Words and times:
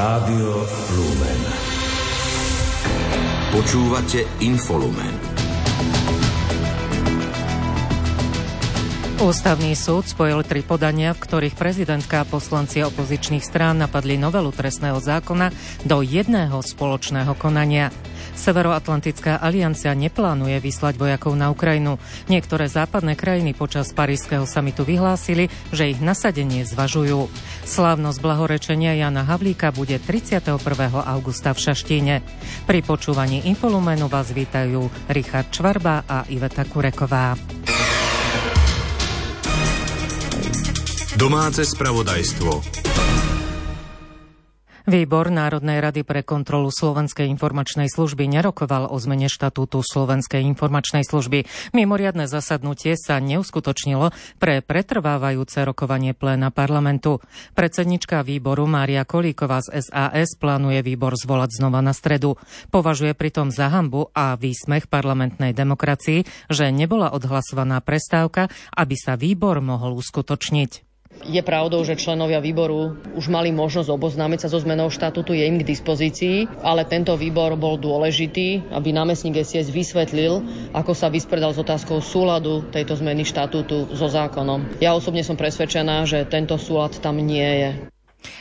Rádio 0.00 0.64
Lumen. 0.96 1.40
Počúvate 3.52 4.24
Infolumen. 4.40 5.12
Ústavný 9.20 9.76
súd 9.76 10.08
spojil 10.08 10.40
tri 10.48 10.64
podania, 10.64 11.12
v 11.12 11.20
ktorých 11.20 11.52
prezidentka 11.52 12.24
a 12.24 12.28
poslanci 12.28 12.80
opozičných 12.80 13.44
strán 13.44 13.84
napadli 13.84 14.16
novelu 14.16 14.48
trestného 14.48 14.96
zákona 14.96 15.52
do 15.84 16.00
jedného 16.00 16.56
spoločného 16.64 17.36
konania. 17.36 17.92
Severoatlantická 18.34 19.40
aliancia 19.40 19.94
neplánuje 19.96 20.58
vyslať 20.60 20.94
vojakov 20.98 21.34
na 21.38 21.48
Ukrajinu. 21.48 21.96
Niektoré 22.28 22.68
západné 22.68 23.14
krajiny 23.14 23.56
počas 23.56 23.94
parížského 23.94 24.44
samitu 24.44 24.82
vyhlásili, 24.84 25.48
že 25.70 25.90
ich 25.90 25.98
nasadenie 26.02 26.66
zvažujú. 26.66 27.30
Slávnosť 27.64 28.18
blahorečenia 28.20 28.98
Jana 28.98 29.22
Havlíka 29.24 29.70
bude 29.72 29.96
31. 29.96 30.60
augusta 30.92 31.54
v 31.54 31.58
Šaštíne. 31.58 32.14
Pri 32.66 32.80
počúvaní 32.82 33.46
Infolumenu 33.48 34.10
vás 34.10 34.34
vítajú 34.34 34.90
Richard 35.08 35.48
Čvarba 35.54 36.04
a 36.04 36.26
Iveta 36.28 36.66
Kureková. 36.66 37.38
Domáce 41.20 41.68
spravodajstvo. 41.68 42.89
Výbor 44.88 45.28
Národnej 45.28 45.84
rady 45.84 46.08
pre 46.08 46.24
kontrolu 46.24 46.72
Slovenskej 46.72 47.28
informačnej 47.28 47.92
služby 47.92 48.24
nerokoval 48.24 48.88
o 48.88 48.96
zmene 48.96 49.28
štatútu 49.28 49.84
Slovenskej 49.84 50.40
informačnej 50.48 51.04
služby. 51.04 51.44
Mimoriadne 51.76 52.24
zasadnutie 52.24 52.96
sa 52.96 53.20
neuskutočnilo 53.20 54.12
pre 54.40 54.64
pretrvávajúce 54.64 55.60
rokovanie 55.68 56.16
pléna 56.16 56.48
parlamentu. 56.48 57.20
Predsednička 57.52 58.24
výboru 58.24 58.64
Mária 58.64 59.04
Kolíková 59.04 59.60
z 59.60 59.84
SAS 59.84 60.32
plánuje 60.40 60.80
výbor 60.80 61.12
zvolať 61.12 61.60
znova 61.60 61.84
na 61.84 61.92
stredu. 61.92 62.40
Považuje 62.72 63.12
pritom 63.12 63.52
za 63.52 63.68
hambu 63.68 64.08
a 64.16 64.32
výsmech 64.40 64.88
parlamentnej 64.88 65.52
demokracii, 65.52 66.24
že 66.48 66.72
nebola 66.72 67.12
odhlasovaná 67.12 67.84
prestávka, 67.84 68.48
aby 68.72 68.96
sa 68.96 69.20
výbor 69.20 69.60
mohol 69.60 70.00
uskutočniť. 70.00 70.89
Je 71.30 71.42
pravdou, 71.44 71.84
že 71.84 72.00
členovia 72.00 72.40
výboru 72.40 72.96
už 73.12 73.28
mali 73.28 73.52
možnosť 73.52 73.92
oboznámiť 73.92 74.46
sa 74.46 74.48
so 74.48 74.58
zmenou 74.62 74.88
štatútu, 74.88 75.36
je 75.36 75.44
im 75.44 75.60
k 75.60 75.68
dispozícii, 75.68 76.48
ale 76.64 76.88
tento 76.88 77.12
výbor 77.18 77.60
bol 77.60 77.76
dôležitý, 77.76 78.72
aby 78.72 78.88
námestník 78.94 79.36
SIS 79.42 79.68
vysvetlil, 79.68 80.40
ako 80.72 80.96
sa 80.96 81.12
vyspredal 81.12 81.52
s 81.52 81.60
otázkou 81.60 82.00
súladu 82.00 82.66
tejto 82.72 82.96
zmeny 82.96 83.28
štatútu 83.28 83.92
so 83.92 84.08
zákonom. 84.08 84.80
Ja 84.80 84.96
osobne 84.96 85.20
som 85.20 85.36
presvedčená, 85.36 86.08
že 86.08 86.24
tento 86.24 86.56
súlad 86.56 86.96
tam 86.98 87.20
nie 87.20 87.46
je. 87.46 87.70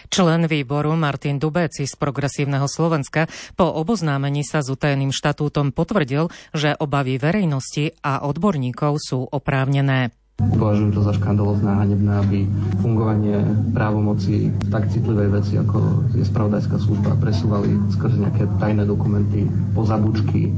Člen 0.10 0.50
výboru 0.50 0.98
Martin 0.98 1.38
Dubeci 1.40 1.86
z 1.86 1.96
Progresívneho 1.96 2.66
Slovenska 2.66 3.30
po 3.56 3.70
oboznámení 3.70 4.42
sa 4.42 4.60
s 4.66 4.74
utajeným 4.74 5.14
štatútom 5.14 5.72
potvrdil, 5.72 6.28
že 6.52 6.76
obavy 6.78 7.22
verejnosti 7.22 7.96
a 8.02 8.26
odborníkov 8.26 8.98
sú 9.00 9.26
oprávnené. 9.30 10.19
Považujem 10.40 10.96
to 10.96 11.04
za 11.04 11.12
škandalozné 11.20 11.68
a 11.68 11.80
hanebné, 11.84 12.14
aby 12.24 12.40
fungovanie 12.80 13.44
právomoci 13.76 14.48
v 14.56 14.68
tak 14.72 14.88
citlivej 14.88 15.30
veci, 15.36 15.60
ako 15.60 16.08
je 16.16 16.24
spravodajská 16.24 16.80
služba, 16.80 17.20
presúvali 17.20 17.76
skrze 17.92 18.24
nejaké 18.24 18.48
tajné 18.56 18.88
dokumenty, 18.88 19.52
pozabučky. 19.76 20.56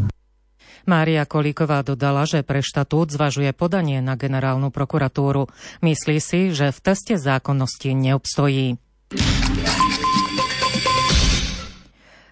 Mária 0.85 1.25
Kolíková 1.29 1.85
dodala, 1.85 2.25
že 2.25 2.41
pre 2.41 2.61
štatút 2.61 3.13
zvažuje 3.13 3.53
podanie 3.53 4.01
na 4.01 4.17
generálnu 4.17 4.73
prokuratúru. 4.73 5.49
Myslí 5.85 6.17
si, 6.17 6.53
že 6.53 6.73
v 6.73 6.79
teste 6.81 7.17
zákonnosti 7.21 7.93
neobstojí. 7.93 8.77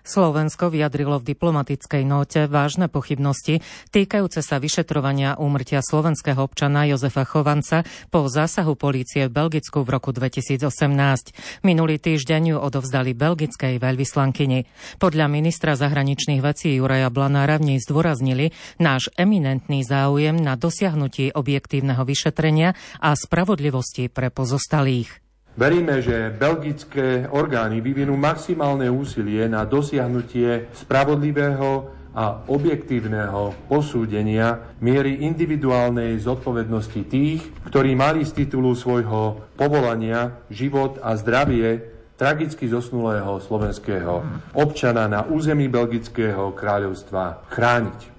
Slovensko 0.09 0.73
vyjadrilo 0.73 1.21
v 1.21 1.37
diplomatickej 1.37 2.01
nóte 2.01 2.49
vážne 2.49 2.89
pochybnosti 2.89 3.61
týkajúce 3.93 4.41
sa 4.41 4.57
vyšetrovania 4.57 5.37
úmrtia 5.37 5.85
slovenského 5.85 6.41
občana 6.41 6.89
Jozefa 6.89 7.29
Chovanca 7.29 7.85
po 8.09 8.25
zásahu 8.25 8.73
polície 8.73 9.29
v 9.29 9.37
Belgicku 9.37 9.85
v 9.85 9.93
roku 9.93 10.09
2018. 10.09 10.65
Minulý 11.61 12.01
týždeň 12.01 12.41
ju 12.51 12.57
odovzdali 12.57 13.13
belgickej 13.13 13.77
veľvyslankyni. 13.77 14.65
Podľa 14.97 15.29
ministra 15.29 15.77
zahraničných 15.77 16.41
vecí 16.41 16.73
Juraja 16.73 17.13
Blanára 17.13 17.61
v 17.61 17.77
nej 17.77 17.79
zdôraznili 17.79 18.49
náš 18.81 19.13
eminentný 19.13 19.85
záujem 19.85 20.33
na 20.41 20.57
dosiahnutí 20.57 21.37
objektívneho 21.37 22.01
vyšetrenia 22.01 22.73
a 22.97 23.13
spravodlivosti 23.13 24.09
pre 24.09 24.33
pozostalých. 24.33 25.28
Veríme, 25.59 25.99
že 25.99 26.31
belgické 26.31 27.27
orgány 27.27 27.83
vyvinú 27.83 28.15
maximálne 28.15 28.87
úsilie 28.87 29.43
na 29.51 29.67
dosiahnutie 29.67 30.71
spravodlivého 30.71 31.91
a 32.15 32.47
objektívneho 32.47 33.67
posúdenia 33.67 34.79
miery 34.79 35.19
individuálnej 35.19 36.15
zodpovednosti 36.15 37.01
tých, 37.11 37.43
ktorí 37.67 37.91
mali 37.91 38.23
z 38.23 38.39
titulu 38.39 38.71
svojho 38.71 39.51
povolania 39.59 40.39
život 40.47 41.03
a 41.03 41.19
zdravie 41.19 41.83
tragicky 42.15 42.71
zosnulého 42.71 43.43
slovenského 43.43 44.23
občana 44.55 45.11
na 45.11 45.27
území 45.27 45.67
Belgického 45.67 46.55
kráľovstva 46.55 47.51
chrániť. 47.51 48.18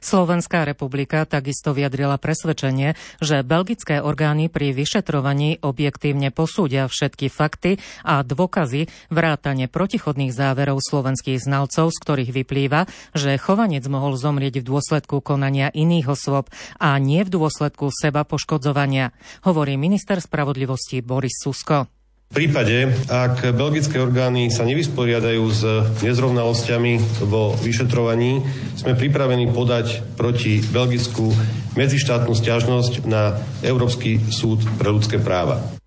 Slovenská 0.00 0.66
republika 0.66 1.22
takisto 1.28 1.70
vyjadrila 1.76 2.18
presvedčenie, 2.18 2.98
že 3.22 3.46
belgické 3.46 4.02
orgány 4.02 4.50
pri 4.50 4.74
vyšetrovaní 4.74 5.62
objektívne 5.62 6.34
posúdia 6.34 6.88
všetky 6.88 7.30
fakty 7.30 7.78
a 8.02 8.24
dôkazy 8.26 8.90
vrátane 9.12 9.70
protichodných 9.70 10.34
záverov 10.34 10.82
slovenských 10.82 11.40
znalcov, 11.40 11.92
z 11.94 11.98
ktorých 12.02 12.30
vyplýva, 12.34 12.90
že 13.14 13.38
chovanec 13.38 13.84
mohol 13.86 14.16
zomrieť 14.16 14.64
v 14.64 14.68
dôsledku 14.72 15.22
konania 15.22 15.70
iných 15.70 16.10
osôb 16.10 16.48
a 16.80 16.96
nie 16.98 17.22
v 17.22 17.32
dôsledku 17.32 17.92
seba 17.92 18.26
poškodzovania, 18.26 19.12
hovorí 19.44 19.76
minister 19.76 20.18
spravodlivosti 20.18 21.04
Boris 21.04 21.38
Susko. 21.40 21.99
V 22.30 22.46
prípade, 22.46 22.94
ak 23.10 23.58
belgické 23.58 23.98
orgány 23.98 24.54
sa 24.54 24.62
nevysporiadajú 24.62 25.44
s 25.50 25.66
nezrovnalosťami 25.98 27.26
vo 27.26 27.58
vyšetrovaní, 27.58 28.46
sme 28.78 28.94
pripravení 28.94 29.50
podať 29.50 30.06
proti 30.14 30.62
Belgickú 30.62 31.34
medzištátnu 31.74 32.30
stiažnosť 32.30 33.02
na 33.10 33.34
Európsky 33.66 34.22
súd 34.30 34.62
pre 34.78 34.94
ľudské 34.94 35.18
práva. 35.18 35.79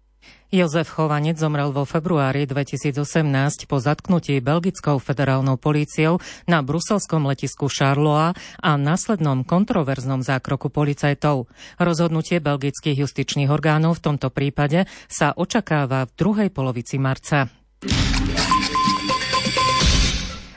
Jozef 0.54 0.86
Chovanec 0.94 1.42
zomrel 1.42 1.74
vo 1.74 1.82
februári 1.82 2.46
2018 2.46 3.66
po 3.66 3.82
zatknutí 3.82 4.38
belgickou 4.38 5.02
federálnou 5.02 5.58
políciou 5.58 6.22
na 6.46 6.62
bruselskom 6.62 7.26
letisku 7.26 7.66
Charloa 7.66 8.38
a 8.62 8.72
následnom 8.78 9.42
kontroverznom 9.42 10.22
zákroku 10.22 10.70
policajtov. 10.70 11.50
Rozhodnutie 11.82 12.38
belgických 12.38 13.02
justičných 13.02 13.50
orgánov 13.50 13.98
v 13.98 14.14
tomto 14.14 14.30
prípade 14.30 14.86
sa 15.10 15.34
očakáva 15.34 16.06
v 16.06 16.22
druhej 16.22 16.50
polovici 16.54 17.02
marca. 17.02 17.50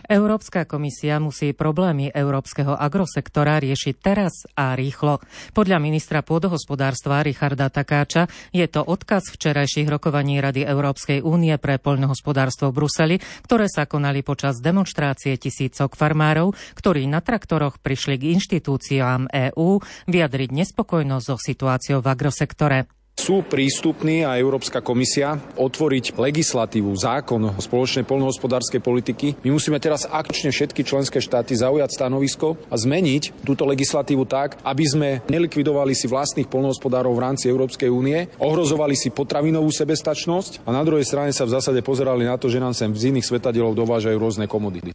Európska 0.06 0.64
komisia 0.64 1.18
musí 1.18 1.50
problémy 1.50 2.14
európskeho 2.14 2.78
agrosektora 2.78 3.58
riešiť 3.58 3.94
teraz 3.98 4.46
a 4.54 4.78
rýchlo. 4.78 5.18
Podľa 5.52 5.82
ministra 5.82 6.22
pôdohospodárstva 6.22 7.26
Richarda 7.26 7.66
Takáča 7.68 8.30
je 8.54 8.66
to 8.70 8.86
odkaz 8.86 9.34
včerajších 9.34 9.90
rokovaní 9.90 10.38
Rady 10.38 10.62
Európskej 10.62 11.26
únie 11.26 11.54
pre 11.58 11.82
poľnohospodárstvo 11.82 12.70
v 12.70 12.76
Bruseli, 12.82 13.16
ktoré 13.44 13.66
sa 13.66 13.90
konali 13.90 14.22
počas 14.22 14.62
demonstrácie 14.62 15.34
tisícok 15.36 15.98
farmárov, 15.98 16.54
ktorí 16.78 17.04
na 17.10 17.18
traktoroch 17.18 17.82
prišli 17.82 18.14
k 18.16 18.38
inštitúciám 18.38 19.28
EÚ 19.30 19.82
vyjadriť 20.06 20.50
nespokojnosť 20.54 21.26
so 21.26 21.36
situáciou 21.36 21.98
v 22.00 22.08
agrosektore 22.10 22.95
sú 23.16 23.40
prístupní 23.40 24.28
a 24.28 24.36
Európska 24.36 24.84
komisia 24.84 25.40
otvoriť 25.56 26.20
legislatívu, 26.20 26.92
zákon 26.94 27.58
spoločnej 27.58 28.04
poľnohospodárskej 28.04 28.84
politiky. 28.84 29.40
My 29.40 29.56
musíme 29.56 29.80
teraz 29.80 30.04
akčne 30.04 30.52
všetky 30.52 30.84
členské 30.84 31.18
štáty 31.18 31.56
zaujať 31.56 31.96
stanovisko 31.96 32.60
a 32.68 32.76
zmeniť 32.76 33.42
túto 33.42 33.64
legislatívu 33.64 34.28
tak, 34.28 34.60
aby 34.62 34.84
sme 34.84 35.08
nelikvidovali 35.32 35.96
si 35.96 36.06
vlastných 36.06 36.46
poľnohospodárov 36.46 37.16
v 37.16 37.24
rámci 37.24 37.48
Európskej 37.48 37.88
únie, 37.88 38.28
ohrozovali 38.36 38.92
si 38.92 39.08
potravinovú 39.08 39.72
sebestačnosť 39.72 40.68
a 40.68 40.70
na 40.70 40.84
druhej 40.84 41.08
strane 41.08 41.32
sa 41.32 41.48
v 41.48 41.56
zásade 41.56 41.80
pozerali 41.80 42.28
na 42.28 42.36
to, 42.36 42.52
že 42.52 42.60
nám 42.60 42.76
sem 42.76 42.92
z 42.92 43.16
iných 43.16 43.26
svetadielov 43.26 43.72
dovážajú 43.74 44.16
rôzne 44.20 44.44
komodity. 44.44 44.92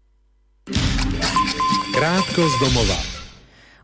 Krátko 1.91 2.41
z 2.47 2.55
domova. 2.63 3.10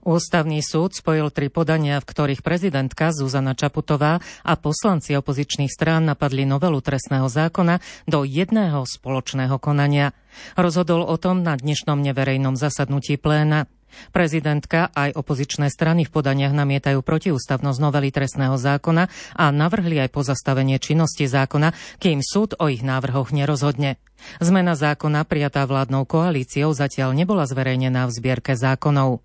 Ústavný 0.07 0.63
súd 0.63 0.95
spojil 0.95 1.35
tri 1.35 1.51
podania, 1.51 1.99
v 1.99 2.07
ktorých 2.07 2.39
prezidentka 2.39 3.11
Zuzana 3.11 3.59
Čaputová 3.59 4.23
a 4.23 4.53
poslanci 4.55 5.11
opozičných 5.19 5.67
strán 5.67 6.07
napadli 6.07 6.47
novelu 6.47 6.79
trestného 6.79 7.27
zákona 7.27 8.07
do 8.07 8.23
jedného 8.23 8.87
spoločného 8.87 9.59
konania. 9.59 10.15
Rozhodol 10.55 11.03
o 11.03 11.19
tom 11.19 11.43
na 11.43 11.59
dnešnom 11.59 11.99
neverejnom 11.99 12.55
zasadnutí 12.55 13.19
pléna. 13.19 13.67
Prezidentka 14.15 14.95
aj 14.95 15.11
opozičné 15.11 15.67
strany 15.67 16.07
v 16.07 16.13
podaniach 16.15 16.55
namietajú 16.55 17.03
protiústavnosť 17.03 17.79
novely 17.83 18.07
trestného 18.07 18.55
zákona 18.55 19.11
a 19.35 19.51
navrhli 19.51 19.99
aj 20.07 20.15
pozastavenie 20.15 20.79
činnosti 20.79 21.27
zákona, 21.27 21.75
kým 21.99 22.23
súd 22.23 22.55
o 22.63 22.71
ich 22.71 22.79
návrhoch 22.79 23.35
nerozhodne. 23.35 23.99
Zmena 24.39 24.79
zákona 24.79 25.27
prijatá 25.27 25.67
vládnou 25.67 26.07
koalíciou 26.07 26.71
zatiaľ 26.71 27.11
nebola 27.11 27.43
zverejnená 27.43 28.07
v 28.07 28.15
zbierke 28.15 28.55
zákonov. 28.55 29.19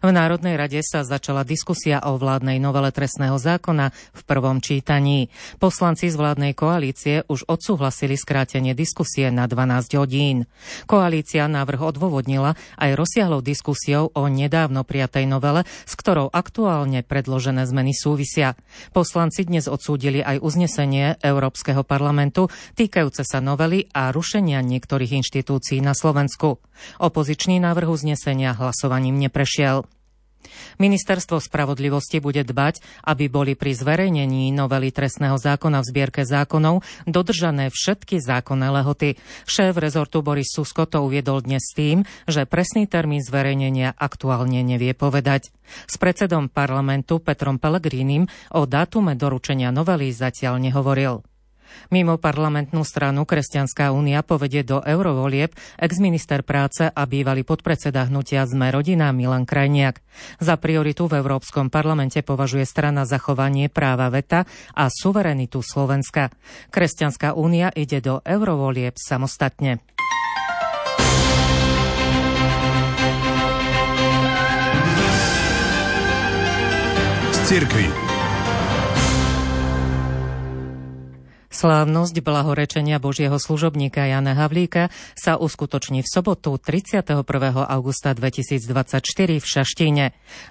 V 0.00 0.10
Národnej 0.10 0.56
rade 0.56 0.80
sa 0.80 1.04
začala 1.04 1.44
diskusia 1.44 2.00
o 2.04 2.16
vládnej 2.16 2.56
novele 2.56 2.88
trestného 2.88 3.36
zákona 3.36 3.92
v 3.92 4.22
prvom 4.24 4.58
čítaní. 4.64 5.28
Poslanci 5.60 6.08
z 6.08 6.16
vládnej 6.16 6.56
koalície 6.56 7.26
už 7.28 7.44
odsúhlasili 7.44 8.16
skrátenie 8.16 8.72
diskusie 8.72 9.28
na 9.28 9.44
12 9.44 10.00
hodín. 10.00 10.48
Koalícia 10.88 11.44
návrh 11.50 11.80
odôvodnila 11.94 12.56
aj 12.80 12.96
rozsiahlou 12.96 13.44
diskusiou 13.44 14.08
o 14.14 14.22
nedávno 14.30 14.86
prijatej 14.88 15.28
novele, 15.28 15.68
s 15.84 15.92
ktorou 15.98 16.32
aktuálne 16.32 17.04
predložené 17.04 17.68
zmeny 17.68 17.92
súvisia. 17.92 18.56
Poslanci 18.96 19.44
dnes 19.44 19.68
odsúdili 19.68 20.24
aj 20.24 20.40
uznesenie 20.40 21.20
Európskeho 21.20 21.84
parlamentu 21.84 22.48
týkajúce 22.78 23.26
sa 23.26 23.44
novely 23.44 23.90
a 23.92 24.08
rušenia 24.14 24.64
niektorých 24.64 25.20
inštitúcií 25.20 25.84
na 25.84 25.92
Slovensku. 25.92 26.62
Opozičný 27.02 27.62
návrh 27.62 27.88
uznesenia 27.90 28.56
hlasovaním 28.56 29.16
neprešiel. 29.18 29.86
Ministerstvo 30.80 31.36
spravodlivosti 31.36 32.18
bude 32.18 32.40
dbať, 32.40 32.80
aby 33.04 33.28
boli 33.28 33.52
pri 33.52 33.76
zverejnení 33.76 34.48
novely 34.56 34.88
trestného 34.88 35.36
zákona 35.36 35.84
v 35.84 35.88
zbierke 35.92 36.22
zákonov 36.24 36.80
dodržané 37.04 37.68
všetky 37.68 38.24
zákonné 38.24 38.72
lehoty. 38.80 39.20
Šéf 39.44 39.76
rezortu 39.76 40.24
Boris 40.24 40.48
Susko 40.48 40.88
to 40.88 41.04
uviedol 41.04 41.44
dnes 41.44 41.68
tým, 41.76 42.08
že 42.24 42.48
presný 42.48 42.88
termín 42.88 43.20
zverejnenia 43.20 43.92
aktuálne 43.92 44.64
nevie 44.64 44.96
povedať. 44.96 45.52
S 45.86 46.00
predsedom 46.00 46.48
parlamentu 46.48 47.20
Petrom 47.20 47.60
Pelegrínim 47.60 48.26
o 48.50 48.64
dátume 48.64 49.14
doručenia 49.14 49.70
novely 49.70 50.10
zatiaľ 50.10 50.56
nehovoril. 50.58 51.20
Mimo 51.90 52.20
parlamentnú 52.20 52.82
stranu 52.86 53.26
Kresťanská 53.26 53.90
únia 53.90 54.22
povedie 54.22 54.62
do 54.62 54.82
eurovolieb 54.82 55.50
exminister 55.80 56.42
práce 56.42 56.86
a 56.86 57.02
bývalý 57.06 57.42
podpredseda 57.42 58.06
hnutia 58.06 58.46
Sme 58.46 58.70
rodina 58.70 59.10
Milan 59.10 59.46
Krajniak. 59.48 60.02
Za 60.38 60.58
prioritu 60.58 61.06
v 61.06 61.22
Európskom 61.22 61.72
parlamente 61.72 62.20
považuje 62.20 62.66
strana 62.66 63.06
zachovanie 63.06 63.70
práva 63.70 64.10
veta 64.10 64.46
a 64.74 64.90
suverenitu 64.90 65.62
Slovenska. 65.62 66.34
Kresťanská 66.70 67.34
únia 67.34 67.70
ide 67.74 68.02
do 68.02 68.22
eurovolieb 68.22 68.94
samostatne. 68.98 69.82
Cirkvi. 77.50 78.09
Slávnosť 81.60 82.24
blahorečenia 82.24 82.96
Božieho 82.96 83.36
služobníka 83.36 84.08
Jana 84.08 84.32
Havlíka 84.32 84.88
sa 85.12 85.36
uskutoční 85.36 86.00
v 86.00 86.08
sobotu 86.08 86.56
31. 86.56 87.20
augusta 87.68 88.16
2024 88.16 88.64
v 89.36 89.44
Šaštíne. 89.44 90.04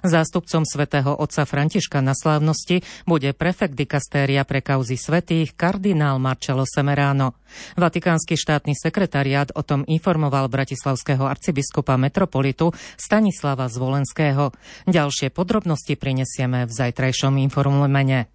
Zástupcom 0.06 0.62
svätého 0.62 1.10
otca 1.10 1.42
Františka 1.42 1.98
na 1.98 2.14
slávnosti 2.14 2.86
bude 3.10 3.34
prefekt 3.34 3.74
dikastéria 3.74 4.46
pre 4.46 4.62
kauzy 4.62 4.94
svetých 4.94 5.58
kardinál 5.58 6.22
Marcello 6.22 6.62
Semerano. 6.62 7.34
Vatikánsky 7.74 8.38
štátny 8.38 8.78
sekretariát 8.78 9.50
o 9.58 9.66
tom 9.66 9.82
informoval 9.90 10.46
bratislavského 10.46 11.26
arcibiskupa 11.26 11.98
metropolitu 11.98 12.70
Stanislava 12.94 13.66
Zvolenského. 13.66 14.54
Ďalšie 14.86 15.34
podrobnosti 15.34 15.98
prinesieme 15.98 16.70
v 16.70 16.70
zajtrajšom 16.70 17.34
informumene. 17.42 18.30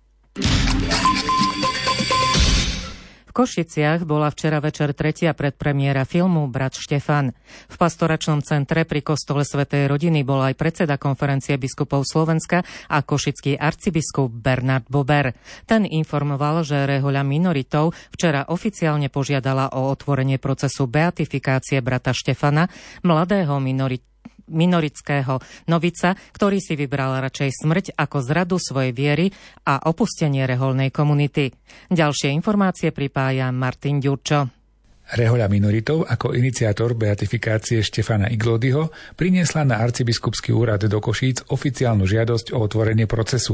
Košiciach 3.36 4.08
bola 4.08 4.32
včera 4.32 4.64
večer 4.64 4.96
tretia 4.96 5.36
predpremiéra 5.36 6.08
filmu 6.08 6.48
Brat 6.48 6.80
Štefan. 6.80 7.36
V 7.68 7.76
pastoračnom 7.76 8.40
centre 8.40 8.88
pri 8.88 9.04
kostole 9.04 9.44
Svetej 9.44 9.92
rodiny 9.92 10.24
bol 10.24 10.40
aj 10.40 10.56
predseda 10.56 10.96
konferencie 10.96 11.60
biskupov 11.60 12.08
Slovenska 12.08 12.64
a 12.88 13.04
košický 13.04 13.60
arcibiskup 13.60 14.32
Bernard 14.32 14.88
Bober. 14.88 15.36
Ten 15.68 15.84
informoval, 15.84 16.64
že 16.64 16.88
rehoľa 16.88 17.28
minoritov 17.28 17.92
včera 18.16 18.48
oficiálne 18.48 19.12
požiadala 19.12 19.76
o 19.76 19.92
otvorenie 19.92 20.40
procesu 20.40 20.88
beatifikácie 20.88 21.84
brata 21.84 22.16
Štefana, 22.16 22.72
mladého 23.04 23.60
minorita 23.60 24.15
minorického 24.50 25.42
novica, 25.70 26.14
ktorý 26.14 26.58
si 26.62 26.78
vybral 26.78 27.22
radšej 27.22 27.50
smrť 27.66 27.86
ako 27.98 28.18
zradu 28.22 28.58
svojej 28.62 28.94
viery 28.94 29.30
a 29.66 29.90
opustenie 29.90 30.46
reholnej 30.46 30.94
komunity. 30.94 31.50
Ďalšie 31.90 32.34
informácie 32.34 32.90
pripája 32.94 33.50
Martin 33.50 33.98
Ďurčo. 33.98 34.66
Rehoľa 35.06 35.46
minoritov 35.54 36.10
ako 36.10 36.34
iniciátor 36.34 36.98
beatifikácie 36.98 37.86
Štefana 37.86 38.26
Iglódyho 38.34 38.90
priniesla 39.14 39.62
na 39.62 39.78
arcibiskupský 39.78 40.50
úrad 40.50 40.82
do 40.82 40.98
Košíc 40.98 41.46
oficiálnu 41.46 42.10
žiadosť 42.10 42.58
o 42.58 42.66
otvorenie 42.66 43.06
procesu. 43.06 43.54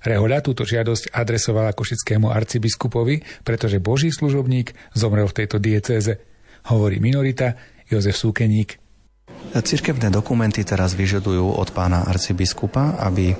Rehoľa 0.00 0.40
túto 0.40 0.64
žiadosť 0.64 1.12
adresovala 1.12 1.76
košickému 1.76 2.32
arcibiskupovi, 2.32 3.44
pretože 3.44 3.76
Boží 3.76 4.08
služobník 4.08 4.72
zomrel 4.96 5.28
v 5.28 5.36
tejto 5.44 5.60
diecéze. 5.60 6.16
Hovorí 6.72 6.96
minorita 6.96 7.60
Jozef 7.92 8.16
Súkeník. 8.16 8.85
Cirkevné 9.54 10.10
dokumenty 10.10 10.66
teraz 10.66 10.98
vyžadujú 10.98 11.54
od 11.54 11.70
pána 11.70 12.02
arcibiskupa, 12.08 12.98
aby 12.98 13.36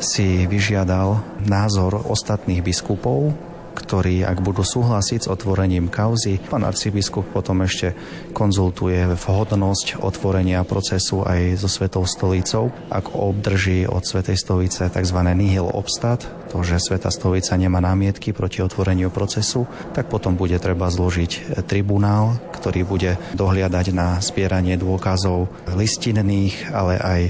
si 0.00 0.46
vyžiadal 0.46 1.40
názor 1.44 2.06
ostatných 2.06 2.62
biskupov 2.62 3.49
ktorí, 3.80 4.22
ak 4.22 4.44
budú 4.44 4.60
súhlasiť 4.60 5.24
s 5.24 5.30
otvorením 5.32 5.88
kauzy, 5.88 6.36
pán 6.36 6.68
arcibiskup 6.68 7.24
potom 7.32 7.64
ešte 7.64 7.96
konzultuje 8.36 9.08
vhodnosť 9.16 10.04
otvorenia 10.04 10.62
procesu 10.68 11.24
aj 11.24 11.56
so 11.56 11.68
Svetou 11.72 12.04
stolicou. 12.04 12.68
Ak 12.92 13.16
obdrží 13.16 13.88
od 13.88 14.04
Svetej 14.04 14.36
stolice 14.36 14.92
tzv. 14.92 15.18
nihil 15.32 15.64
obstat, 15.64 16.28
to, 16.52 16.60
že 16.60 16.82
Sveta 16.82 17.08
stolica 17.08 17.56
nemá 17.56 17.80
námietky 17.80 18.36
proti 18.36 18.60
otvoreniu 18.60 19.08
procesu, 19.08 19.64
tak 19.96 20.12
potom 20.12 20.36
bude 20.36 20.58
treba 20.60 20.92
zložiť 20.92 21.64
tribunál, 21.64 22.36
ktorý 22.52 22.84
bude 22.84 23.16
dohliadať 23.38 23.86
na 23.96 24.20
zbieranie 24.20 24.76
dôkazov 24.76 25.48
listinných, 25.72 26.68
ale 26.74 26.94
aj 27.00 27.20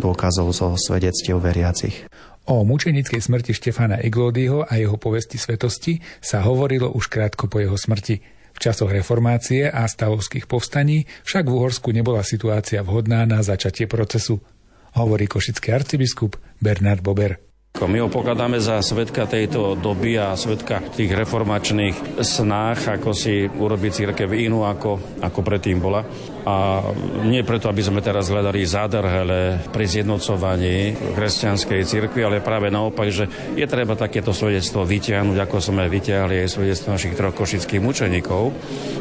dôkazov 0.00 0.50
zo 0.50 0.68
svedectiev 0.80 1.38
veriacich. 1.38 2.09
O 2.48 2.64
mučenickej 2.64 3.20
smrti 3.20 3.52
Štefana 3.52 4.00
Eglódyho 4.00 4.64
a 4.64 4.80
jeho 4.80 4.96
povesti 4.96 5.36
svetosti 5.36 6.00
sa 6.24 6.40
hovorilo 6.40 6.88
už 6.94 7.12
krátko 7.12 7.50
po 7.50 7.60
jeho 7.60 7.76
smrti. 7.76 8.20
V 8.50 8.58
časoch 8.58 8.92
reformácie 8.92 9.68
a 9.68 9.84
stavovských 9.84 10.48
povstaní 10.48 11.04
však 11.24 11.44
v 11.46 11.54
Uhorsku 11.54 11.92
nebola 11.92 12.24
situácia 12.24 12.80
vhodná 12.80 13.28
na 13.28 13.44
začatie 13.44 13.84
procesu. 13.84 14.40
Hovorí 14.96 15.28
košický 15.30 15.70
arcibiskup 15.70 16.36
Bernard 16.58 17.04
Bober. 17.04 17.49
My 17.70 18.02
ho 18.02 18.10
pokladáme 18.10 18.58
za 18.58 18.82
svetka 18.82 19.30
tejto 19.30 19.78
doby 19.78 20.18
a 20.18 20.34
svetka 20.34 20.82
tých 20.90 21.14
reformačných 21.14 22.18
snách, 22.18 22.98
ako 22.98 23.14
si 23.14 23.46
urobiť 23.46 23.90
církev 23.94 24.26
inú, 24.34 24.66
ako, 24.66 25.22
ako 25.22 25.38
predtým 25.40 25.78
bola. 25.78 26.02
A 26.44 26.82
nie 27.24 27.46
preto, 27.46 27.70
aby 27.70 27.78
sme 27.78 28.02
teraz 28.02 28.26
hľadali 28.26 28.66
zádrhele 28.66 29.70
pri 29.70 29.84
zjednocovaní 29.86 30.98
kresťanskej 31.14 31.80
cirkvi, 31.86 32.26
ale 32.26 32.42
práve 32.42 32.74
naopak, 32.74 33.06
že 33.06 33.30
je 33.54 33.66
treba 33.70 33.94
takéto 33.94 34.34
svedectvo 34.34 34.82
vytiahnuť, 34.82 35.38
ako 35.38 35.56
sme 35.62 35.86
vytiahli 35.86 36.42
aj 36.42 36.50
svedectvo 36.50 36.98
našich 36.98 37.14
troch 37.14 37.38
košických 37.38 37.80
mučeníkov, 37.80 38.50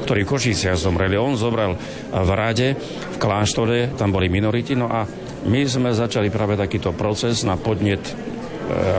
ktorí 0.05 0.23
v 0.23 0.29
Košiciach 0.29 0.77
zomreli. 0.77 1.17
On 1.17 1.33
zomrel 1.33 1.73
v 2.13 2.31
rade, 2.37 2.77
v 2.77 3.17
kláštore, 3.17 3.97
tam 3.97 4.13
boli 4.13 4.29
minority, 4.29 4.77
no 4.77 4.87
a 4.87 5.09
my 5.39 5.61
sme 5.65 5.89
začali 5.89 6.29
práve 6.29 6.53
takýto 6.53 6.93
proces 6.93 7.41
na 7.47 7.57
podnet 7.57 8.28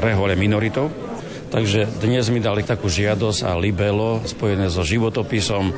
rehole 0.03 0.35
minoritov. 0.35 0.91
Takže 1.51 1.99
dnes 1.99 2.31
mi 2.31 2.39
dali 2.39 2.63
takú 2.63 2.87
žiadosť 2.87 3.43
a 3.43 3.59
libelo 3.59 4.23
spojené 4.23 4.71
so 4.71 4.87
životopisom 4.87 5.75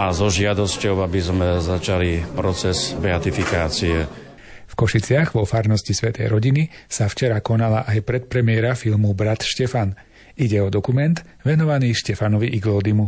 a 0.00 0.16
so 0.16 0.32
žiadosťou, 0.32 1.04
aby 1.04 1.20
sme 1.20 1.46
začali 1.60 2.24
proces 2.32 2.96
beatifikácie. 2.96 4.08
V 4.64 4.74
Košiciach 4.78 5.36
vo 5.36 5.44
farnosti 5.44 5.92
Svetej 5.92 6.32
rodiny 6.32 6.72
sa 6.88 7.04
včera 7.10 7.44
konala 7.44 7.84
aj 7.84 8.00
predpremiéra 8.00 8.72
filmu 8.72 9.12
Brat 9.12 9.44
Štefan. 9.44 9.92
Ide 10.40 10.64
o 10.64 10.72
dokument 10.72 11.20
venovaný 11.44 11.92
Štefanovi 11.92 12.56
Iglódimu. 12.56 13.04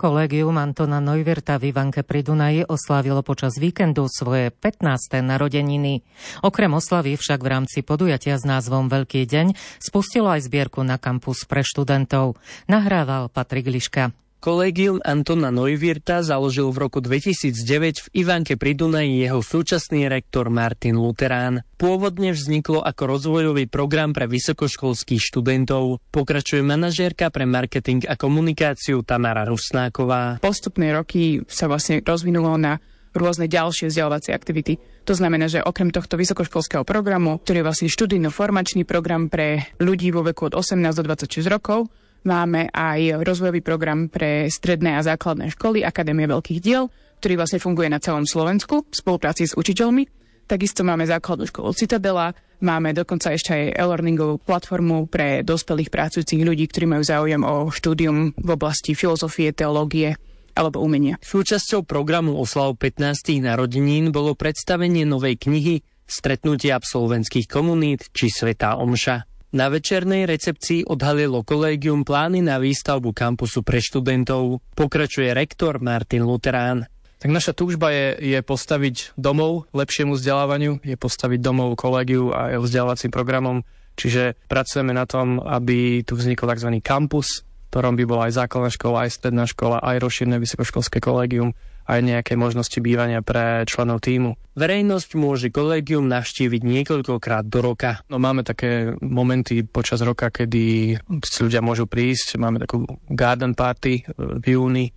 Kolegium 0.00 0.56
Antona 0.56 0.96
Neuwirta 0.96 1.60
v 1.60 1.76
Ivanke 1.76 2.00
pri 2.00 2.24
Dunaji 2.24 2.64
oslávilo 2.64 3.20
počas 3.20 3.60
víkendu 3.60 4.08
svoje 4.08 4.48
15. 4.48 5.20
narodeniny. 5.20 6.00
Okrem 6.40 6.72
oslavy 6.72 7.20
však 7.20 7.44
v 7.44 7.48
rámci 7.52 7.84
podujatia 7.84 8.40
s 8.40 8.48
názvom 8.48 8.88
Veľký 8.88 9.28
deň 9.28 9.52
spustilo 9.76 10.32
aj 10.32 10.48
zbierku 10.48 10.80
na 10.88 10.96
kampus 10.96 11.44
pre 11.44 11.60
študentov. 11.60 12.40
Nahrával 12.64 13.28
Patrik 13.28 13.68
Liška. 13.68 14.16
Kolegium 14.40 15.04
Antona 15.04 15.52
Neuwirta 15.52 16.24
založil 16.24 16.72
v 16.72 16.88
roku 16.88 17.04
2009 17.04 18.00
v 18.00 18.06
Ivanke 18.24 18.56
pri 18.56 18.72
Dunaji 18.72 19.20
jeho 19.20 19.44
súčasný 19.44 20.08
rektor 20.08 20.48
Martin 20.48 20.96
Luterán. 20.96 21.60
Pôvodne 21.76 22.32
vzniklo 22.32 22.80
ako 22.80 23.02
rozvojový 23.04 23.68
program 23.68 24.16
pre 24.16 24.24
vysokoškolských 24.24 25.20
študentov. 25.20 26.00
Pokračuje 26.08 26.64
manažérka 26.64 27.28
pre 27.28 27.44
marketing 27.44 28.08
a 28.08 28.16
komunikáciu 28.16 29.04
Tamara 29.04 29.44
Rusnáková. 29.44 30.40
Postupné 30.40 30.96
roky 30.96 31.44
sa 31.44 31.68
vlastne 31.68 32.00
rozvinulo 32.00 32.56
na 32.56 32.80
rôzne 33.12 33.44
ďalšie 33.44 33.92
vzdelávacie 33.92 34.32
aktivity. 34.32 34.80
To 35.04 35.12
znamená, 35.12 35.52
že 35.52 35.60
okrem 35.60 35.92
tohto 35.92 36.16
vysokoškolského 36.16 36.88
programu, 36.88 37.44
ktorý 37.44 37.60
je 37.60 37.66
vlastne 37.68 37.88
študijno-formačný 37.92 38.88
program 38.88 39.28
pre 39.28 39.68
ľudí 39.76 40.08
vo 40.16 40.24
veku 40.24 40.48
od 40.48 40.56
18 40.56 40.80
do 40.96 41.04
26 41.12 41.44
rokov, 41.44 41.92
Máme 42.20 42.68
aj 42.68 43.24
rozvojový 43.24 43.64
program 43.64 44.12
pre 44.12 44.52
stredné 44.52 45.00
a 45.00 45.04
základné 45.04 45.56
školy 45.56 45.80
Akadémie 45.80 46.28
veľkých 46.28 46.60
diel, 46.60 46.92
ktorý 47.20 47.40
vlastne 47.40 47.60
funguje 47.60 47.88
na 47.88 47.96
celom 47.96 48.28
Slovensku 48.28 48.84
v 48.84 48.94
spolupráci 48.94 49.48
s 49.48 49.56
učiteľmi. 49.56 50.04
Takisto 50.44 50.84
máme 50.84 51.06
základnú 51.08 51.46
školu 51.48 51.72
Citadela, 51.72 52.34
máme 52.60 52.92
dokonca 52.92 53.30
ešte 53.32 53.54
aj 53.54 53.64
e-learningovú 53.72 54.42
platformu 54.42 55.06
pre 55.06 55.46
dospelých 55.46 55.88
pracujúcich 55.88 56.42
ľudí, 56.42 56.66
ktorí 56.68 56.90
majú 56.90 57.04
záujem 57.06 57.40
o 57.46 57.70
štúdium 57.70 58.34
v 58.34 58.48
oblasti 58.52 58.92
filozofie, 58.98 59.54
teológie 59.54 60.18
alebo 60.58 60.82
umenia. 60.82 61.16
Súčasťou 61.22 61.86
programu 61.86 62.34
oslav 62.36 62.74
15. 62.76 63.40
narodenín 63.40 64.10
bolo 64.10 64.34
predstavenie 64.34 65.06
novej 65.06 65.38
knihy 65.38 65.86
Stretnutie 66.10 66.74
absolventských 66.74 67.46
komunít 67.46 68.10
či 68.10 68.26
Svetá 68.34 68.74
Omša. 68.74 69.29
Na 69.50 69.66
večernej 69.66 70.30
recepcii 70.30 70.86
odhalilo 70.86 71.42
kolégium 71.42 72.06
plány 72.06 72.38
na 72.38 72.62
výstavbu 72.62 73.10
kampusu 73.10 73.66
pre 73.66 73.82
študentov. 73.82 74.62
Pokračuje 74.78 75.34
rektor 75.34 75.82
Martin 75.82 76.22
Luterán. 76.22 76.86
Tak 77.18 77.34
naša 77.34 77.50
túžba 77.50 77.90
je, 77.90 78.14
je 78.30 78.38
postaviť 78.46 79.18
domov 79.18 79.66
lepšiemu 79.74 80.14
vzdelávaniu, 80.14 80.78
je 80.86 80.94
postaviť 80.94 81.42
domov 81.42 81.74
kolégiu 81.74 82.30
a 82.30 82.54
jeho 82.54 82.62
vzdelávacím 82.62 83.10
programom. 83.10 83.66
Čiže 83.98 84.38
pracujeme 84.46 84.94
na 84.94 85.02
tom, 85.10 85.42
aby 85.42 86.06
tu 86.06 86.14
vznikol 86.14 86.54
tzv. 86.54 86.70
kampus, 86.78 87.42
v 87.42 87.66
ktorom 87.74 87.98
by 87.98 88.04
bola 88.06 88.30
aj 88.30 88.46
základná 88.46 88.70
škola, 88.70 89.02
aj 89.02 89.18
stredná 89.18 89.50
škola, 89.50 89.82
aj 89.82 89.98
rozšírené 89.98 90.38
vysokoškolské 90.38 91.02
kolégium 91.02 91.58
aj 91.90 92.00
nejaké 92.06 92.38
možnosti 92.38 92.78
bývania 92.78 93.18
pre 93.18 93.66
členov 93.66 94.06
týmu. 94.06 94.38
Verejnosť 94.54 95.10
môže 95.18 95.50
kolégium 95.50 96.06
navštíviť 96.06 96.62
niekoľkokrát 96.62 97.50
do 97.50 97.58
roka. 97.58 98.06
No, 98.06 98.22
máme 98.22 98.46
také 98.46 98.94
momenty 99.02 99.66
počas 99.66 99.98
roka, 100.06 100.30
kedy 100.30 100.94
si 101.26 101.38
ľudia 101.42 101.58
môžu 101.58 101.90
prísť. 101.90 102.38
Máme 102.38 102.62
takú 102.62 102.86
garden 103.10 103.58
party 103.58 104.06
v 104.14 104.46
júni, 104.46 104.94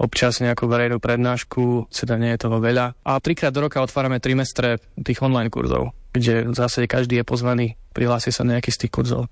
občas 0.00 0.40
nejakú 0.40 0.64
verejnú 0.64 0.96
prednášku, 0.96 1.92
teda 1.92 2.16
nie 2.16 2.32
je 2.32 2.48
toho 2.48 2.56
veľa. 2.56 2.96
A 3.04 3.20
trikrát 3.20 3.52
do 3.52 3.68
roka 3.68 3.84
otvárame 3.84 4.16
trimestre 4.16 4.80
tých 4.96 5.20
online 5.20 5.52
kurzov, 5.52 5.92
kde 6.16 6.48
v 6.48 6.54
zásade 6.56 6.88
každý 6.88 7.20
je 7.20 7.28
pozvaný, 7.28 7.66
prihlási 7.92 8.32
sa 8.32 8.48
nejaký 8.48 8.72
z 8.72 8.88
tých 8.88 8.92
kurzov. 8.92 9.28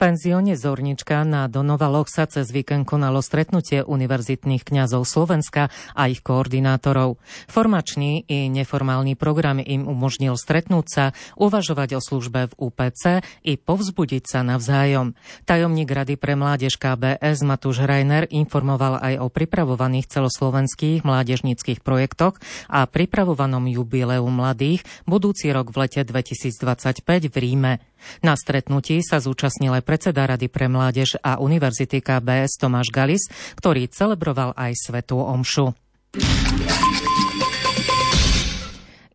Penzióne 0.00 0.56
Zornička 0.56 1.20
na 1.28 1.44
Donovaloch 1.44 2.08
sa 2.08 2.24
cez 2.24 2.48
víkend 2.48 2.88
konalo 2.88 3.20
stretnutie 3.20 3.84
univerzitných 3.84 4.64
kňazov 4.64 5.04
Slovenska 5.04 5.68
a 5.92 6.08
ich 6.08 6.24
koordinátorov. 6.24 7.20
Formačný 7.52 8.24
i 8.24 8.48
neformálny 8.48 9.20
program 9.20 9.60
im 9.60 9.84
umožnil 9.84 10.40
stretnúť 10.40 10.86
sa, 10.88 11.04
uvažovať 11.36 12.00
o 12.00 12.00
službe 12.00 12.48
v 12.48 12.56
UPC 12.56 13.20
i 13.44 13.60
povzbudiť 13.60 14.24
sa 14.24 14.40
navzájom. 14.40 15.12
Tajomník 15.44 15.92
Rady 15.92 16.16
pre 16.16 16.32
mládež 16.32 16.80
KBS 16.80 17.44
Matúš 17.44 17.84
Reiner 17.84 18.24
informoval 18.32 19.04
aj 19.04 19.20
o 19.20 19.28
pripravovaných 19.28 20.08
celoslovenských 20.08 21.04
mládežníckých 21.04 21.84
projektoch 21.84 22.40
a 22.72 22.88
pripravovanom 22.88 23.68
jubileu 23.68 24.24
mladých 24.32 24.80
budúci 25.04 25.52
rok 25.52 25.68
v 25.68 25.84
lete 25.84 26.00
2025 26.08 27.04
v 27.28 27.36
Ríme. 27.36 27.89
Na 28.24 28.38
stretnutí 28.38 29.02
sa 29.04 29.18
zúčastnil 29.18 29.76
aj 29.76 29.86
predseda 29.86 30.24
Rady 30.24 30.48
pre 30.48 30.70
mládež 30.70 31.18
a 31.20 31.40
Univerzity 31.42 32.00
KBS 32.00 32.60
Tomáš 32.60 32.88
Galis, 32.94 33.28
ktorý 33.58 33.90
celebroval 33.90 34.56
aj 34.56 34.72
Svetú 34.78 35.20
Omšu. 35.20 35.74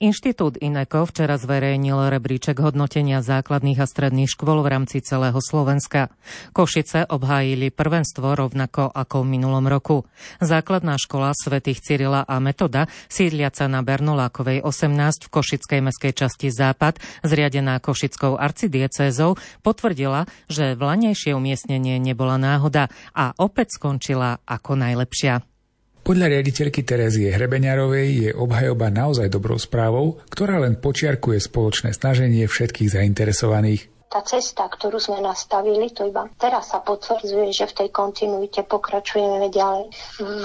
Inštitút 0.06 0.62
INECO 0.62 1.10
včera 1.10 1.34
zverejnil 1.34 2.14
rebríček 2.14 2.62
hodnotenia 2.62 3.26
základných 3.26 3.82
a 3.82 3.90
stredných 3.90 4.30
škôl 4.30 4.62
v 4.62 4.70
rámci 4.70 5.02
celého 5.02 5.42
Slovenska. 5.42 6.14
Košice 6.54 7.10
obhájili 7.10 7.74
prvenstvo 7.74 8.38
rovnako 8.38 8.94
ako 8.94 9.26
v 9.26 9.34
minulom 9.34 9.66
roku. 9.66 10.06
Základná 10.38 11.02
škola 11.02 11.34
svätých 11.34 11.82
Cyrila 11.82 12.22
a 12.22 12.38
Metoda, 12.38 12.86
sídliaca 13.10 13.66
na 13.66 13.82
Bernolákovej 13.82 14.62
18 14.62 15.26
v 15.26 15.34
Košickej 15.34 15.82
meskej 15.82 16.14
časti 16.14 16.54
Západ, 16.54 17.02
zriadená 17.26 17.82
Košickou 17.82 18.38
arcidiecézou, 18.38 19.42
potvrdila, 19.66 20.30
že 20.46 20.78
vlanejšie 20.78 21.34
umiestnenie 21.34 21.98
nebola 21.98 22.38
náhoda 22.38 22.94
a 23.18 23.34
opäť 23.42 23.82
skončila 23.82 24.38
ako 24.46 24.78
najlepšia. 24.78 25.55
Podľa 26.06 26.38
riaditeľky 26.38 26.86
Terezie 26.86 27.34
Hrebeňarovej 27.34 28.08
je 28.14 28.30
obhajoba 28.38 28.94
naozaj 28.94 29.26
dobrou 29.26 29.58
správou, 29.58 30.22
ktorá 30.30 30.62
len 30.62 30.78
počiarkuje 30.78 31.42
spoločné 31.42 31.98
snaženie 31.98 32.46
všetkých 32.46 32.94
zainteresovaných. 32.94 33.90
Tá 34.14 34.22
cesta, 34.22 34.70
ktorú 34.70 35.02
sme 35.02 35.18
nastavili, 35.26 35.90
to 35.90 36.06
iba 36.06 36.30
teraz 36.38 36.70
sa 36.70 36.86
potvrdzuje, 36.86 37.50
že 37.50 37.66
v 37.66 37.78
tej 37.82 37.90
kontinuite 37.90 38.62
pokračujeme 38.70 39.50
ďalej. 39.50 39.90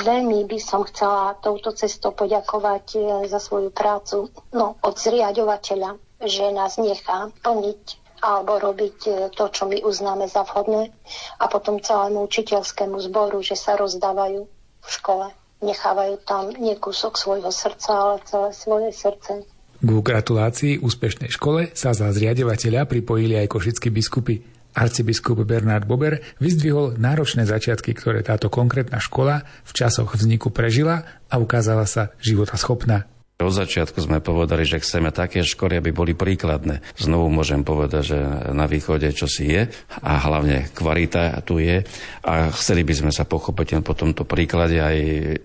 Veľmi 0.01 0.49
by 0.49 0.59
som 0.65 0.81
chcela 0.89 1.37
touto 1.45 1.77
cestou 1.77 2.17
poďakovať 2.17 2.87
eh, 2.97 3.03
za 3.29 3.37
svoju 3.37 3.69
prácu 3.69 4.33
no, 4.57 4.81
od 4.81 4.97
zriadovateľa, 4.97 6.01
že 6.25 6.57
nás 6.57 6.81
nechá 6.81 7.29
plniť 7.45 8.01
alebo 8.25 8.57
robiť 8.57 8.99
eh, 9.13 9.15
to, 9.29 9.53
čo 9.53 9.69
my 9.69 9.85
uznáme 9.85 10.25
za 10.25 10.41
vhodné 10.41 10.89
a 11.37 11.45
potom 11.53 11.85
celému 11.85 12.25
učiteľskému 12.25 12.97
zboru, 13.13 13.45
že 13.45 13.61
sa 13.61 13.77
rozdávajú 13.77 14.49
v 14.81 14.89
škole 14.89 15.29
nechávajú 15.61 16.21
tam 16.25 16.53
nie 16.57 16.77
kúsok 16.77 17.17
svojho 17.17 17.53
srdca, 17.53 17.91
ale 17.93 18.15
celé 18.25 18.51
svoje 18.57 18.91
srdce. 18.93 19.33
K 19.81 19.89
gratulácii 19.89 20.85
úspešnej 20.85 21.33
škole 21.33 21.73
sa 21.73 21.97
za 21.97 22.13
zriadovateľa 22.13 22.85
pripojili 22.85 23.41
aj 23.41 23.49
košickí 23.49 23.89
biskupy. 23.89 24.45
Arcibiskup 24.71 25.43
Bernard 25.43 25.89
Bober 25.89 26.23
vyzdvihol 26.39 27.01
náročné 27.01 27.43
začiatky, 27.43 27.97
ktoré 27.97 28.23
táto 28.23 28.53
konkrétna 28.53 29.03
škola 29.03 29.43
v 29.67 29.73
časoch 29.75 30.15
vzniku 30.15 30.55
prežila 30.55 31.25
a 31.27 31.43
ukázala 31.43 31.89
sa 31.89 32.15
života 32.23 32.55
schopná. 32.55 33.09
Od 33.41 33.57
začiatku 33.57 33.97
sme 34.05 34.21
povedali, 34.21 34.69
že 34.69 34.85
chceme 34.85 35.09
také 35.09 35.41
školy, 35.41 35.81
aby 35.81 35.97
boli 35.97 36.13
príkladné. 36.13 36.85
Znovu 37.01 37.33
môžem 37.33 37.65
povedať, 37.65 38.13
že 38.13 38.19
na 38.53 38.69
východe 38.69 39.09
čo 39.17 39.25
si 39.25 39.49
je 39.49 39.65
a 40.05 40.13
hlavne 40.21 40.69
kvalita 40.77 41.41
tu 41.41 41.57
je 41.57 41.81
a 42.21 42.53
chceli 42.53 42.85
by 42.85 42.95
sme 43.01 43.13
sa 43.17 43.25
pochopiť 43.25 43.81
po 43.81 43.97
tomto 43.97 44.29
príklade 44.29 44.77
aj 44.77 44.97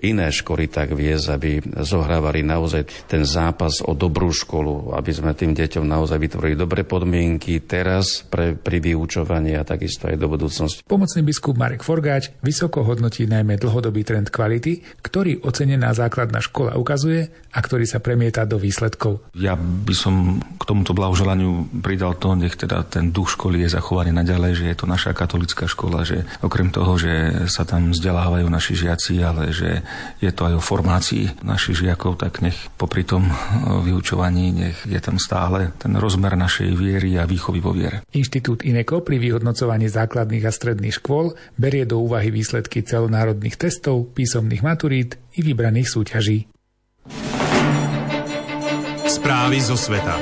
iné 0.04 0.28
školy 0.28 0.68
tak 0.68 0.92
viesť, 0.92 1.28
aby 1.32 1.52
zohrávali 1.82 2.44
naozaj 2.44 3.08
ten 3.08 3.24
zápas 3.24 3.80
o 3.80 3.96
dobrú 3.96 4.34
školu, 4.36 4.92
aby 4.92 5.12
sme 5.16 5.32
tým 5.32 5.56
deťom 5.56 5.88
naozaj 5.88 6.20
vytvorili 6.20 6.60
dobré 6.60 6.84
podmienky 6.84 7.64
teraz 7.64 8.28
pre, 8.28 8.60
pri 8.60 8.84
vyučovaní 8.84 9.56
a 9.56 9.64
takisto 9.64 10.12
aj 10.12 10.20
do 10.20 10.28
budúcnosti. 10.28 10.84
Pomocný 10.84 11.24
biskup 11.24 11.56
Marek 11.56 11.86
Forgáč 11.86 12.36
vysoko 12.44 12.84
hodnotí 12.84 13.24
najmä 13.24 13.56
dlhodobý 13.56 14.04
trend 14.04 14.28
kvality, 14.34 14.84
ktorý 15.00 15.48
ocenená 15.48 15.96
základná 15.96 16.44
škola 16.44 16.76
ukazuje 16.76 17.32
a 17.56 17.60
ktorý 17.64 17.85
ktorý 17.86 18.02
sa 18.02 18.02
premieta 18.02 18.42
do 18.50 18.58
výsledkov. 18.58 19.30
Ja 19.38 19.54
by 19.54 19.94
som 19.94 20.42
k 20.42 20.64
tomuto 20.66 20.98
blahoželaniu 20.98 21.70
pridal 21.86 22.18
to, 22.18 22.34
nech 22.34 22.58
teda 22.58 22.82
ten 22.82 23.14
duch 23.14 23.38
školy 23.38 23.62
je 23.62 23.78
zachovaný 23.78 24.10
naďalej, 24.10 24.58
že 24.58 24.66
je 24.74 24.78
to 24.82 24.90
naša 24.90 25.14
katolická 25.14 25.70
škola, 25.70 26.02
že 26.02 26.26
okrem 26.42 26.74
toho, 26.74 26.98
že 26.98 27.46
sa 27.46 27.62
tam 27.62 27.94
vzdelávajú 27.94 28.50
naši 28.50 28.74
žiaci, 28.74 29.22
ale 29.22 29.54
že 29.54 29.86
je 30.18 30.34
to 30.34 30.50
aj 30.50 30.54
o 30.58 30.66
formácii 30.66 31.46
našich 31.46 31.86
žiakov, 31.86 32.18
tak 32.18 32.42
nech 32.42 32.58
popri 32.74 33.06
tom 33.06 33.30
vyučovaní, 33.86 34.50
nech 34.50 34.82
je 34.90 34.98
tam 34.98 35.22
stále 35.22 35.70
ten 35.78 35.94
rozmer 35.94 36.34
našej 36.34 36.74
viery 36.74 37.22
a 37.22 37.30
výchovy 37.30 37.62
vo 37.62 37.70
viere. 37.70 38.02
Inštitút 38.18 38.66
INECO 38.66 39.06
pri 39.06 39.22
vyhodnocovaní 39.22 39.94
základných 39.94 40.42
a 40.42 40.50
stredných 40.50 41.06
škôl 41.06 41.38
berie 41.54 41.86
do 41.86 42.02
úvahy 42.02 42.34
výsledky 42.34 42.82
celonárodných 42.82 43.62
testov, 43.62 44.10
písomných 44.18 44.66
maturít 44.66 45.22
i 45.38 45.46
vybraných 45.46 45.86
súťaží. 45.86 46.50
Správy 49.26 49.58
zo 49.58 49.74
sveta. 49.74 50.22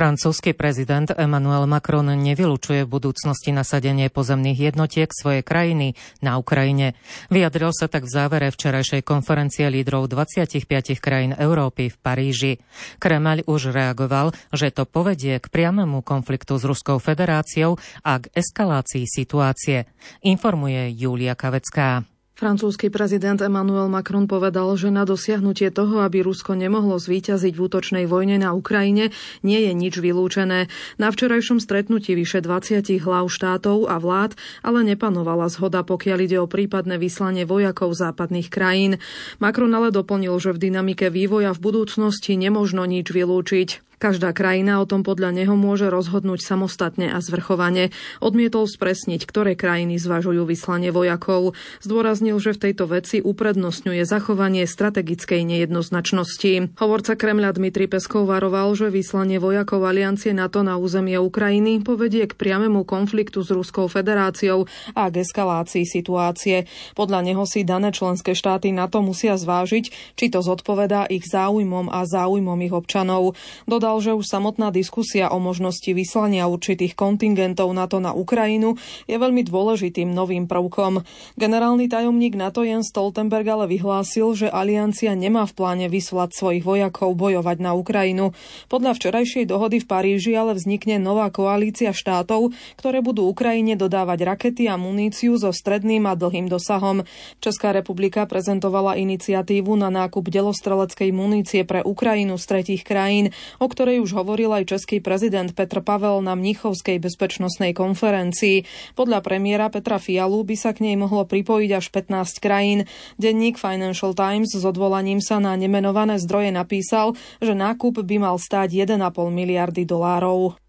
Francúzsky 0.00 0.56
prezident 0.56 1.12
Emmanuel 1.12 1.68
Macron 1.68 2.08
nevylučuje 2.08 2.88
v 2.88 2.92
budúcnosti 2.96 3.52
nasadenie 3.52 4.08
pozemných 4.08 4.72
jednotiek 4.72 5.12
svojej 5.12 5.44
krajiny 5.44 5.92
na 6.24 6.40
Ukrajine. 6.40 6.96
Vyjadril 7.28 7.68
sa 7.76 7.84
tak 7.84 8.08
v 8.08 8.16
závere 8.16 8.48
včerajšej 8.48 9.04
konferencie 9.04 9.68
lídrov 9.68 10.08
25 10.08 10.64
krajín 11.04 11.36
Európy 11.36 11.92
v 11.92 12.00
Paríži. 12.00 12.52
Kremľ 12.96 13.44
už 13.44 13.76
reagoval, 13.76 14.32
že 14.56 14.72
to 14.72 14.88
povedie 14.88 15.36
k 15.36 15.52
priamému 15.52 16.00
konfliktu 16.00 16.56
s 16.56 16.64
Ruskou 16.64 16.96
federáciou 16.96 17.76
a 18.00 18.24
k 18.24 18.32
eskalácii 18.32 19.04
situácie. 19.04 19.84
Informuje 20.24 20.96
Julia 20.96 21.36
Kavecká. 21.36 22.08
Francúzsky 22.40 22.88
prezident 22.88 23.36
Emmanuel 23.44 23.92
Macron 23.92 24.24
povedal, 24.24 24.72
že 24.72 24.88
na 24.88 25.04
dosiahnutie 25.04 25.68
toho, 25.68 26.00
aby 26.00 26.24
Rusko 26.24 26.56
nemohlo 26.56 26.96
zvíťaziť 26.96 27.52
v 27.52 27.60
útočnej 27.60 28.04
vojne 28.08 28.40
na 28.40 28.56
Ukrajine, 28.56 29.12
nie 29.44 29.60
je 29.60 29.76
nič 29.76 30.00
vylúčené. 30.00 30.72
Na 30.96 31.08
včerajšom 31.12 31.60
stretnutí 31.60 32.16
vyše 32.16 32.40
20 32.40 32.96
hlav 33.04 33.28
štátov 33.28 33.92
a 33.92 34.00
vlád 34.00 34.40
ale 34.64 34.88
nepanovala 34.88 35.52
zhoda, 35.52 35.84
pokiaľ 35.84 36.18
ide 36.24 36.40
o 36.40 36.48
prípadné 36.48 36.96
vyslanie 36.96 37.44
vojakov 37.44 37.92
západných 37.92 38.48
krajín. 38.48 38.96
Macron 39.36 39.76
ale 39.76 39.92
doplnil, 39.92 40.32
že 40.40 40.56
v 40.56 40.72
dynamike 40.72 41.12
vývoja 41.12 41.52
v 41.52 41.60
budúcnosti 41.60 42.40
nemožno 42.40 42.88
nič 42.88 43.12
vylúčiť. 43.12 43.89
Každá 44.00 44.32
krajina 44.32 44.80
o 44.80 44.88
tom 44.88 45.04
podľa 45.04 45.28
neho 45.36 45.60
môže 45.60 45.92
rozhodnúť 45.92 46.40
samostatne 46.40 47.12
a 47.12 47.20
zvrchovane. 47.20 47.92
Odmietol 48.24 48.64
spresniť, 48.64 49.28
ktoré 49.28 49.52
krajiny 49.52 50.00
zvažujú 50.00 50.48
vyslanie 50.48 50.88
vojakov. 50.88 51.52
Zdôraznil, 51.84 52.40
že 52.40 52.56
v 52.56 52.62
tejto 52.64 52.88
veci 52.88 53.20
uprednostňuje 53.20 54.00
zachovanie 54.08 54.64
strategickej 54.64 55.44
nejednoznačnosti. 55.44 56.80
Hovorca 56.80 57.12
Kremľa 57.12 57.60
Dmitry 57.60 57.92
Peskov 57.92 58.24
varoval, 58.24 58.72
že 58.72 58.88
vyslanie 58.88 59.36
vojakov 59.36 59.84
aliancie 59.84 60.32
NATO 60.32 60.64
na 60.64 60.80
územie 60.80 61.20
Ukrajiny 61.20 61.84
povedie 61.84 62.24
k 62.24 62.32
priamému 62.40 62.88
konfliktu 62.88 63.44
s 63.44 63.52
Ruskou 63.52 63.84
federáciou 63.84 64.64
a 64.96 65.12
k 65.12 65.20
eskalácii 65.20 65.84
situácie. 65.84 66.64
Podľa 66.96 67.20
neho 67.20 67.44
si 67.44 67.68
dané 67.68 67.92
členské 67.92 68.32
štáty 68.32 68.72
NATO 68.72 69.04
musia 69.04 69.36
zvážiť, 69.36 70.16
či 70.16 70.32
to 70.32 70.40
zodpovedá 70.40 71.04
ich 71.12 71.28
záujmom 71.28 71.92
a 71.92 72.08
záujmom 72.08 72.56
ich 72.64 72.72
občanov. 72.72 73.36
Dodal 73.68 73.89
povedal, 73.90 74.14
že 74.14 74.22
už 74.22 74.30
samotná 74.30 74.70
diskusia 74.70 75.34
o 75.34 75.42
možnosti 75.42 75.90
vyslania 75.90 76.46
určitých 76.46 76.94
kontingentov 76.94 77.74
NATO 77.74 77.98
na 77.98 78.14
Ukrajinu 78.14 78.78
je 79.10 79.18
veľmi 79.18 79.42
dôležitým 79.42 80.14
novým 80.14 80.46
prvkom. 80.46 81.02
Generálny 81.34 81.90
tajomník 81.90 82.38
NATO 82.38 82.62
Jens 82.62 82.94
Stoltenberg 82.94 83.42
ale 83.50 83.66
vyhlásil, 83.66 84.38
že 84.38 84.46
aliancia 84.46 85.18
nemá 85.18 85.42
v 85.42 85.58
pláne 85.58 85.86
vyslať 85.90 86.38
svojich 86.38 86.62
vojakov 86.62 87.18
bojovať 87.18 87.58
na 87.58 87.74
Ukrajinu. 87.74 88.30
Podľa 88.70 88.94
včerajšej 88.94 89.50
dohody 89.50 89.82
v 89.82 89.90
Paríži 89.90 90.38
ale 90.38 90.54
vznikne 90.54 91.02
nová 91.02 91.26
koalícia 91.34 91.90
štátov, 91.90 92.54
ktoré 92.78 93.02
budú 93.02 93.26
Ukrajine 93.26 93.74
dodávať 93.74 94.22
rakety 94.22 94.70
a 94.70 94.78
muníciu 94.78 95.34
so 95.34 95.50
stredným 95.50 96.06
a 96.06 96.14
dlhým 96.14 96.46
dosahom. 96.46 97.02
Česká 97.42 97.74
republika 97.74 98.22
prezentovala 98.30 98.94
iniciatívu 99.02 99.74
na 99.74 99.90
nákup 99.90 100.30
delostreleckej 100.30 101.10
munície 101.10 101.66
pre 101.66 101.82
Ukrajinu 101.82 102.38
z 102.38 102.44
tretích 102.46 102.86
krajín, 102.86 103.34
o 103.58 103.66
ktorej 103.80 104.04
už 104.04 104.12
hovoril 104.12 104.52
aj 104.52 104.76
český 104.76 105.00
prezident 105.00 105.48
Petr 105.56 105.80
Pavel 105.80 106.20
na 106.20 106.36
Mnichovskej 106.36 107.00
bezpečnostnej 107.00 107.72
konferencii. 107.72 108.68
Podľa 108.92 109.24
premiéra 109.24 109.72
Petra 109.72 109.96
Fialu 109.96 110.44
by 110.44 110.52
sa 110.52 110.76
k 110.76 110.84
nej 110.84 111.00
mohlo 111.00 111.24
pripojiť 111.24 111.70
až 111.72 111.88
15 111.88 112.44
krajín. 112.44 112.84
Denník 113.16 113.56
Financial 113.56 114.12
Times 114.12 114.52
s 114.52 114.60
odvolaním 114.68 115.24
sa 115.24 115.40
na 115.40 115.56
nemenované 115.56 116.20
zdroje 116.20 116.52
napísal, 116.52 117.16
že 117.40 117.56
nákup 117.56 118.04
by 118.04 118.20
mal 118.20 118.36
stáť 118.36 118.84
1,5 118.84 119.00
miliardy 119.32 119.88
dolárov. 119.88 120.60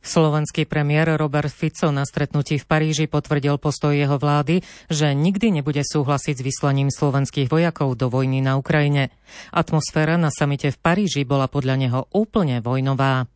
Slovenský 0.00 0.64
premiér 0.64 1.16
Robert 1.20 1.52
Fico 1.52 1.92
na 1.92 2.08
stretnutí 2.08 2.56
v 2.56 2.68
Paríži 2.68 3.04
potvrdil 3.04 3.60
postoj 3.60 3.92
jeho 3.92 4.16
vlády, 4.16 4.64
že 4.88 5.12
nikdy 5.12 5.60
nebude 5.60 5.84
súhlasiť 5.84 6.40
s 6.40 6.46
vyslaním 6.46 6.88
slovenských 6.88 7.52
vojakov 7.52 8.00
do 8.00 8.08
vojny 8.08 8.40
na 8.40 8.56
Ukrajine. 8.56 9.12
Atmosféra 9.52 10.16
na 10.16 10.32
samite 10.32 10.72
v 10.72 10.80
Paríži 10.80 11.28
bola 11.28 11.48
podľa 11.52 11.76
neho 11.76 12.00
úplne 12.16 12.64
vojnová. 12.64 13.28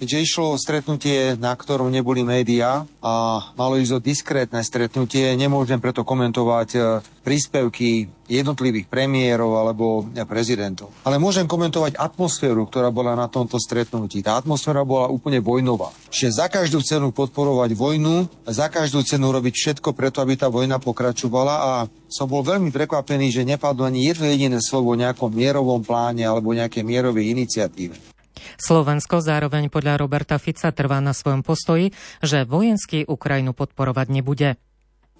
Keďže 0.00 0.24
išlo 0.24 0.56
o 0.56 0.60
stretnutie, 0.60 1.36
na 1.36 1.52
ktorom 1.52 1.92
neboli 1.92 2.24
médiá 2.24 2.88
a 3.04 3.44
malo 3.52 3.76
ísť 3.76 3.92
o 3.92 4.00
diskrétne 4.00 4.64
stretnutie, 4.64 5.36
nemôžem 5.36 5.76
preto 5.76 6.08
komentovať 6.08 6.68
e, 6.72 6.80
príspevky 7.20 8.08
jednotlivých 8.24 8.88
premiérov 8.88 9.60
alebo 9.60 10.08
prezidentov. 10.24 10.88
Ale 11.04 11.20
môžem 11.20 11.44
komentovať 11.44 12.00
atmosféru, 12.00 12.64
ktorá 12.64 12.88
bola 12.88 13.12
na 13.12 13.28
tomto 13.28 13.60
stretnutí. 13.60 14.24
Tá 14.24 14.40
atmosféra 14.40 14.88
bola 14.88 15.12
úplne 15.12 15.44
vojnová. 15.44 15.92
Čiže 16.08 16.32
za 16.32 16.46
každú 16.48 16.80
cenu 16.80 17.12
podporovať 17.12 17.76
vojnu, 17.76 18.24
za 18.48 18.72
každú 18.72 19.04
cenu 19.04 19.28
robiť 19.28 19.52
všetko 19.52 19.92
preto, 19.92 20.24
aby 20.24 20.32
tá 20.32 20.48
vojna 20.48 20.80
pokračovala 20.80 21.54
a 21.60 21.72
som 22.08 22.24
bol 22.24 22.40
veľmi 22.40 22.72
prekvapený, 22.72 23.36
že 23.36 23.44
nepadlo 23.44 23.84
ani 23.84 24.08
jedno 24.08 24.32
jediné 24.32 24.58
slovo 24.64 24.96
o 24.96 25.00
nejakom 25.00 25.28
mierovom 25.28 25.84
pláne 25.84 26.24
alebo 26.24 26.56
nejakej 26.56 26.88
mierovej 26.88 27.36
iniciatíve. 27.36 28.19
Slovensko 28.56 29.22
zároveň 29.22 29.68
podľa 29.68 30.00
Roberta 30.00 30.40
Fica 30.40 30.72
trvá 30.72 30.98
na 30.98 31.12
svojom 31.12 31.44
postoji, 31.44 31.92
že 32.24 32.48
vojenský 32.48 33.06
Ukrajinu 33.06 33.54
podporovať 33.54 34.06
nebude. 34.10 34.58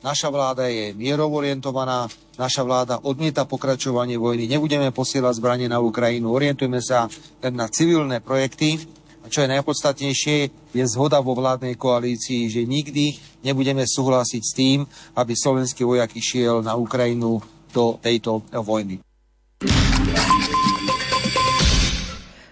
Naša 0.01 0.33
vláda 0.33 0.65
je 0.73 0.97
mierovorientovaná, 0.97 2.09
naša 2.41 2.65
vláda 2.65 3.05
odmieta 3.05 3.45
pokračovanie 3.45 4.17
vojny, 4.17 4.49
nebudeme 4.49 4.89
posielať 4.97 5.37
zbranie 5.37 5.69
na 5.69 5.77
Ukrajinu, 5.77 6.33
orientujeme 6.33 6.81
sa 6.81 7.05
len 7.45 7.53
na 7.53 7.69
civilné 7.69 8.25
projekty. 8.25 8.81
A 9.21 9.29
čo 9.29 9.45
je 9.45 9.53
najpodstatnejšie, 9.53 10.37
je 10.73 10.85
zhoda 10.89 11.21
vo 11.21 11.37
vládnej 11.37 11.77
koalícii, 11.77 12.49
že 12.49 12.65
nikdy 12.65 13.21
nebudeme 13.45 13.85
súhlasiť 13.85 14.41
s 14.41 14.57
tým, 14.57 14.89
aby 15.21 15.37
slovenský 15.37 15.85
vojak 15.85 16.17
išiel 16.17 16.65
na 16.65 16.73
Ukrajinu 16.81 17.45
do 17.69 18.01
tejto 18.01 18.41
vojny. 18.49 19.05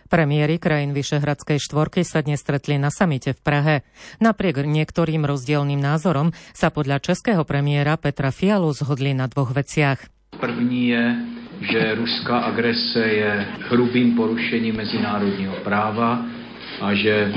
Premiéry 0.09 0.57
krajín 0.57 0.97
Vyšehradskej 0.97 1.61
štvorky 1.61 2.01
sa 2.01 2.25
dnes 2.25 2.41
stretli 2.41 2.81
na 2.81 2.89
samite 2.89 3.37
v 3.37 3.41
Prahe. 3.45 3.75
Napriek 4.25 4.65
niektorým 4.65 5.29
rozdielným 5.29 5.77
názorom 5.77 6.33
sa 6.57 6.73
podľa 6.73 7.05
českého 7.05 7.45
premiéra 7.45 8.01
Petra 8.01 8.33
Fialu 8.33 8.73
zhodli 8.73 9.13
na 9.13 9.29
dvoch 9.29 9.53
veciach. 9.53 10.01
První 10.41 10.97
je, 10.97 11.05
že 11.61 11.81
ruská 12.01 12.49
agrese 12.49 13.05
je 13.05 13.33
hrubým 13.69 14.17
porušením 14.17 14.81
mezinárodního 14.81 15.61
práva 15.61 16.25
a 16.81 16.95
že 16.97 17.29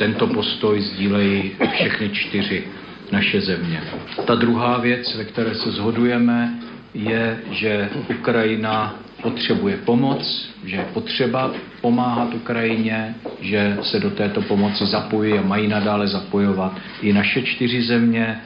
tento 0.00 0.26
postoj 0.32 0.80
sdílejí 0.80 1.52
všechny 1.60 2.08
čtyři 2.16 2.64
naše 3.12 3.40
země. 3.40 3.80
Ta 4.26 4.34
druhá 4.34 4.80
věc, 4.80 5.04
ve 5.16 5.24
které 5.24 5.54
se 5.54 5.70
zhodujeme, 5.70 6.58
je, 6.96 7.38
že 7.50 7.88
Ukrajina 8.18 8.94
potřebuje 9.22 9.76
pomoc, 9.76 10.50
že 10.64 10.76
je 10.76 10.84
potřeba 10.94 11.50
pomáhat 11.80 12.34
Ukrajině, 12.34 13.14
že 13.40 13.76
se 13.82 14.00
do 14.00 14.10
této 14.10 14.42
pomoci 14.42 14.86
zapojí 14.86 15.38
a 15.38 15.42
mají 15.42 15.68
nadále 15.68 16.08
zapojovat 16.08 16.72
i 17.02 17.12
naše 17.12 17.42
čtyři 17.42 17.82
země. 17.82 18.40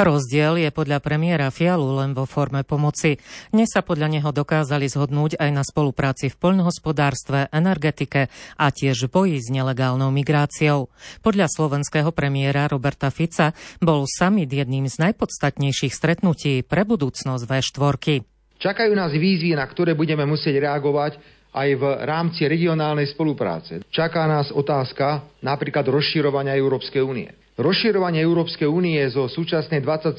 Rozdiel 0.00 0.56
je 0.62 0.70
podľa 0.72 1.04
premiéra 1.04 1.52
Fialu 1.52 2.00
len 2.00 2.10
vo 2.16 2.24
forme 2.24 2.64
pomoci. 2.64 3.20
Dnes 3.52 3.68
sa 3.68 3.84
podľa 3.84 4.08
neho 4.08 4.30
dokázali 4.32 4.88
zhodnúť 4.88 5.36
aj 5.36 5.50
na 5.52 5.60
spolupráci 5.60 6.32
v 6.32 6.38
poľnohospodárstve, 6.40 7.52
energetike 7.52 8.32
a 8.56 8.66
tiež 8.72 9.12
boji 9.12 9.42
s 9.42 9.52
nelegálnou 9.52 10.08
migráciou. 10.08 10.88
Podľa 11.20 11.52
slovenského 11.52 12.08
premiéra 12.16 12.64
Roberta 12.70 13.12
Fica 13.12 13.52
bol 13.84 14.08
summit 14.08 14.48
jedným 14.48 14.88
z 14.88 15.10
najpodstatnejších 15.10 15.92
stretnutí 15.92 16.64
pre 16.64 16.88
budúcnosť 16.88 17.42
V4. 17.44 18.24
Čakajú 18.62 18.92
nás 18.94 19.10
výzvy, 19.10 19.58
na 19.58 19.66
ktoré 19.66 19.98
budeme 19.98 20.22
musieť 20.22 20.62
reagovať 20.62 21.42
aj 21.52 21.68
v 21.76 21.84
rámci 22.08 22.48
regionálnej 22.48 23.12
spolupráce. 23.12 23.84
Čaká 23.92 24.24
nás 24.24 24.48
otázka 24.48 25.36
napríklad 25.44 25.84
rozširovania 25.84 26.56
Európskej 26.56 27.04
únie. 27.04 27.41
Rozširovanie 27.62 28.18
Európskej 28.18 28.66
únie 28.66 28.98
zo 29.06 29.30
súčasnej 29.30 29.78
27 29.86 30.18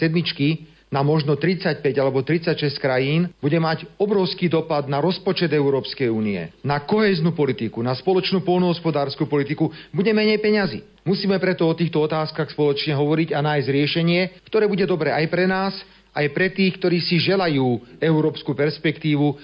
na 0.88 1.04
možno 1.04 1.36
35 1.36 1.84
alebo 2.00 2.24
36 2.24 2.80
krajín 2.80 3.28
bude 3.44 3.60
mať 3.60 3.84
obrovský 4.00 4.48
dopad 4.48 4.88
na 4.88 5.04
rozpočet 5.04 5.52
Európskej 5.52 6.08
únie, 6.08 6.56
na 6.64 6.80
koheznú 6.80 7.36
politiku, 7.36 7.84
na 7.84 7.92
spoločnú 8.00 8.48
polnohospodárskú 8.48 9.28
politiku, 9.28 9.68
bude 9.92 10.16
menej 10.16 10.40
peňazí. 10.40 10.88
Musíme 11.04 11.36
preto 11.36 11.68
o 11.68 11.76
týchto 11.76 12.08
otázkach 12.08 12.48
spoločne 12.48 12.96
hovoriť 12.96 13.36
a 13.36 13.44
nájsť 13.44 13.68
riešenie, 13.68 14.22
ktoré 14.48 14.72
bude 14.72 14.88
dobré 14.88 15.12
aj 15.12 15.28
pre 15.28 15.44
nás, 15.44 15.76
aj 16.16 16.32
pre 16.32 16.48
tých, 16.48 16.80
ktorí 16.80 17.04
si 17.04 17.20
želajú 17.20 18.00
európsku 18.00 18.56
perspektívu. 18.56 19.36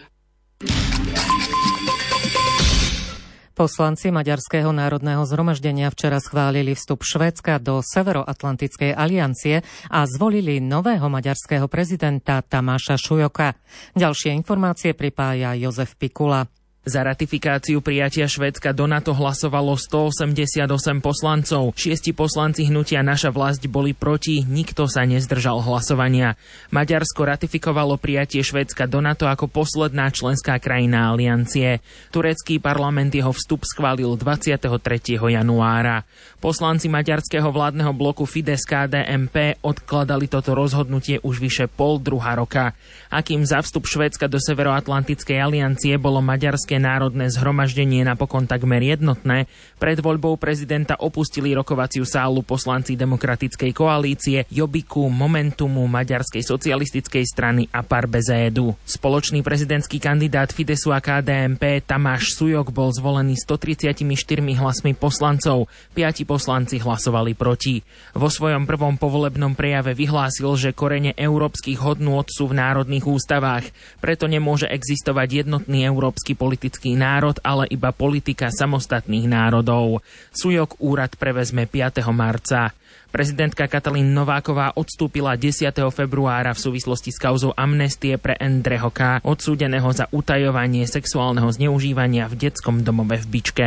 Poslanci 3.60 4.08
Maďarského 4.08 4.72
národného 4.72 5.28
zhromaždenia 5.28 5.91
včera 5.91 6.24
schválili 6.24 6.80
vstup 6.80 7.04
Švédska 7.04 7.60
do 7.60 7.84
Severoatlantickej 7.84 8.95
aliancie 8.95 9.67
a 9.91 10.08
zvolili 10.08 10.63
nového 10.63 11.12
maďarského 11.12 11.67
prezidenta 11.67 12.39
Tamáša 12.39 12.95
Šujoka. 12.95 13.60
Ďalšie 14.00 14.32
informácie 14.32 14.95
pripája 14.95 15.60
Jozef 15.60 16.00
Pikula. 16.00 16.48
Za 16.87 17.03
ratifikáciu 17.03 17.83
prijatia 17.83 18.23
Švédska 18.23 18.71
do 18.71 18.87
NATO 18.87 19.11
hlasovalo 19.11 19.75
188 19.75 20.63
poslancov. 21.03 21.75
Šiesti 21.75 22.15
poslanci 22.15 22.71
hnutia 22.71 23.03
Naša 23.03 23.35
vlast 23.35 23.67
boli 23.67 23.91
proti, 23.91 24.47
nikto 24.47 24.87
sa 24.87 25.03
nezdržal 25.03 25.59
hlasovania. 25.59 26.39
Maďarsko 26.71 27.27
ratifikovalo 27.27 27.99
prijatie 27.99 28.39
Švédska 28.39 28.87
do 28.87 29.03
NATO 29.03 29.27
ako 29.27 29.51
posledná 29.51 30.07
členská 30.07 30.55
krajina 30.55 31.11
aliancie. 31.11 31.83
Turecký 32.15 32.63
parlament 32.63 33.11
jeho 33.11 33.35
vstup 33.35 33.67
schválil 33.67 34.15
23. 34.15 34.71
januára. 35.19 36.07
Poslanci 36.39 36.87
maďarského 36.87 37.51
vládneho 37.51 37.91
bloku 37.91 38.23
Fides 38.23 38.63
KDMP 38.63 39.59
odkladali 39.59 40.31
toto 40.31 40.55
rozhodnutie 40.55 41.19
už 41.27 41.43
vyše 41.43 41.67
pol 41.67 41.99
druhá 41.99 42.39
roka. 42.39 42.71
Akým 43.11 43.43
za 43.43 43.59
vstup 43.59 43.83
Švédska 43.83 44.31
do 44.31 44.39
Severoatlantickej 44.39 45.35
aliancie 45.35 45.99
bolo 45.99 46.23
maďarské 46.69 46.77
národné 46.77 47.25
zhromaždenie 47.34 48.05
napokon 48.05 48.45
takmer 48.45 48.86
jednotné, 48.86 49.49
pred 49.82 49.97
voľbou 49.97 50.38
prezidenta 50.38 50.93
opustili 51.01 51.58
rokovaciu 51.58 52.05
sálu 52.05 52.45
poslanci 52.45 52.93
demokratickej 52.93 53.73
koalície 53.73 54.45
Jobiku, 54.53 55.10
Momentumu, 55.10 55.89
Maďarskej 55.89 56.45
socialistickej 56.45 57.25
strany 57.25 57.65
a 57.73 57.82
Parbezédu. 57.82 58.77
Spoločný 58.86 59.41
prezidentský 59.41 59.97
kandidát 59.97 60.53
Fidesu 60.53 60.93
a 60.93 61.01
KDMP 61.01 61.82
Tamáš 61.82 62.38
Sujok 62.38 62.69
bol 62.69 62.93
zvolený 62.93 63.34
134 63.41 64.05
hlasmi 64.38 64.93
poslancov, 64.93 65.65
piati 65.97 66.21
poslanci 66.21 66.77
hlasovali 66.77 67.34
proti. 67.34 67.82
Vo 68.13 68.29
svojom 68.29 68.69
prvom 68.69 69.01
povolebnom 69.01 69.58
prejave 69.58 69.97
vyhlásil, 69.97 70.53
že 70.53 70.77
korene 70.77 71.17
európskych 71.17 71.82
hodnôt 71.82 72.29
sú 72.29 72.45
v 72.45 72.62
národných 72.62 73.10
ústavách, 73.10 73.65
preto 73.97 74.29
nemôže 74.29 74.69
existovať 74.69 75.47
jednotný 75.47 75.88
európsky 75.88 76.38
politický 76.38 76.59
politický 76.60 77.00
národ, 77.00 77.39
ale 77.39 77.72
iba 77.72 77.95
politika 77.95 78.52
samostatných 78.52 79.32
národov. 79.32 80.04
Sujok 80.36 80.84
úrad 80.84 81.15
prevezme 81.15 81.63
5. 81.63 82.04
marca. 82.12 82.76
Prezidentka 83.15 83.72
Katalín 83.72 84.12
Nováková 84.12 84.76
odstúpila 84.76 85.39
10. 85.39 85.72
februára 85.88 86.52
v 86.52 86.60
súvislosti 86.60 87.15
s 87.15 87.17
kauzou 87.17 87.56
amnestie 87.56 88.19
pre 88.19 88.36
Endreho 88.36 88.91
K., 88.91 89.24
odsúdeného 89.24 89.88
za 89.95 90.12
utajovanie 90.12 90.84
sexuálneho 90.84 91.48
zneužívania 91.48 92.28
v 92.28 92.52
detskom 92.52 92.84
domove 92.84 93.24
v 93.24 93.39
Bičke. 93.39 93.65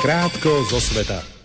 Krátko 0.00 0.64
zo 0.72 0.80
sveta. 0.80 1.43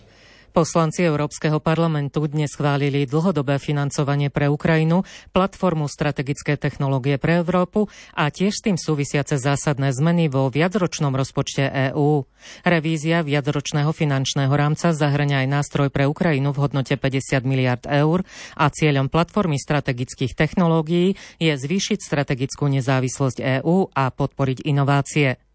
Poslanci 0.49 1.05
Európskeho 1.05 1.61
parlamentu 1.61 2.25
dnes 2.25 2.57
schválili 2.57 3.05
dlhodobé 3.05 3.61
financovanie 3.61 4.33
pre 4.33 4.49
Ukrajinu, 4.49 5.05
platformu 5.29 5.85
strategické 5.85 6.57
technológie 6.57 7.21
pre 7.21 7.45
Európu 7.45 7.85
a 8.17 8.33
tiež 8.33 8.57
s 8.57 8.65
tým 8.65 8.77
súvisiace 8.77 9.37
zásadné 9.37 9.93
zmeny 9.93 10.25
vo 10.27 10.49
viacročnom 10.49 11.13
rozpočte 11.13 11.69
EÚ. 11.93 12.25
Revízia 12.65 13.21
viacročného 13.21 13.93
finančného 13.93 14.51
rámca 14.51 14.89
zahrania 14.91 15.45
aj 15.45 15.47
nástroj 15.49 15.89
pre 15.93 16.09
Ukrajinu 16.09 16.49
v 16.49 16.61
hodnote 16.65 16.97
50 16.97 17.45
miliard 17.45 17.83
eur 17.85 18.25
a 18.57 18.65
cieľom 18.73 19.07
platformy 19.07 19.61
strategických 19.61 20.33
technológií 20.33 21.13
je 21.37 21.53
zvýšiť 21.53 21.99
strategickú 22.01 22.65
nezávislosť 22.65 23.61
EÚ 23.61 23.93
a 23.93 24.09
podporiť 24.09 24.65
inovácie. 24.65 25.48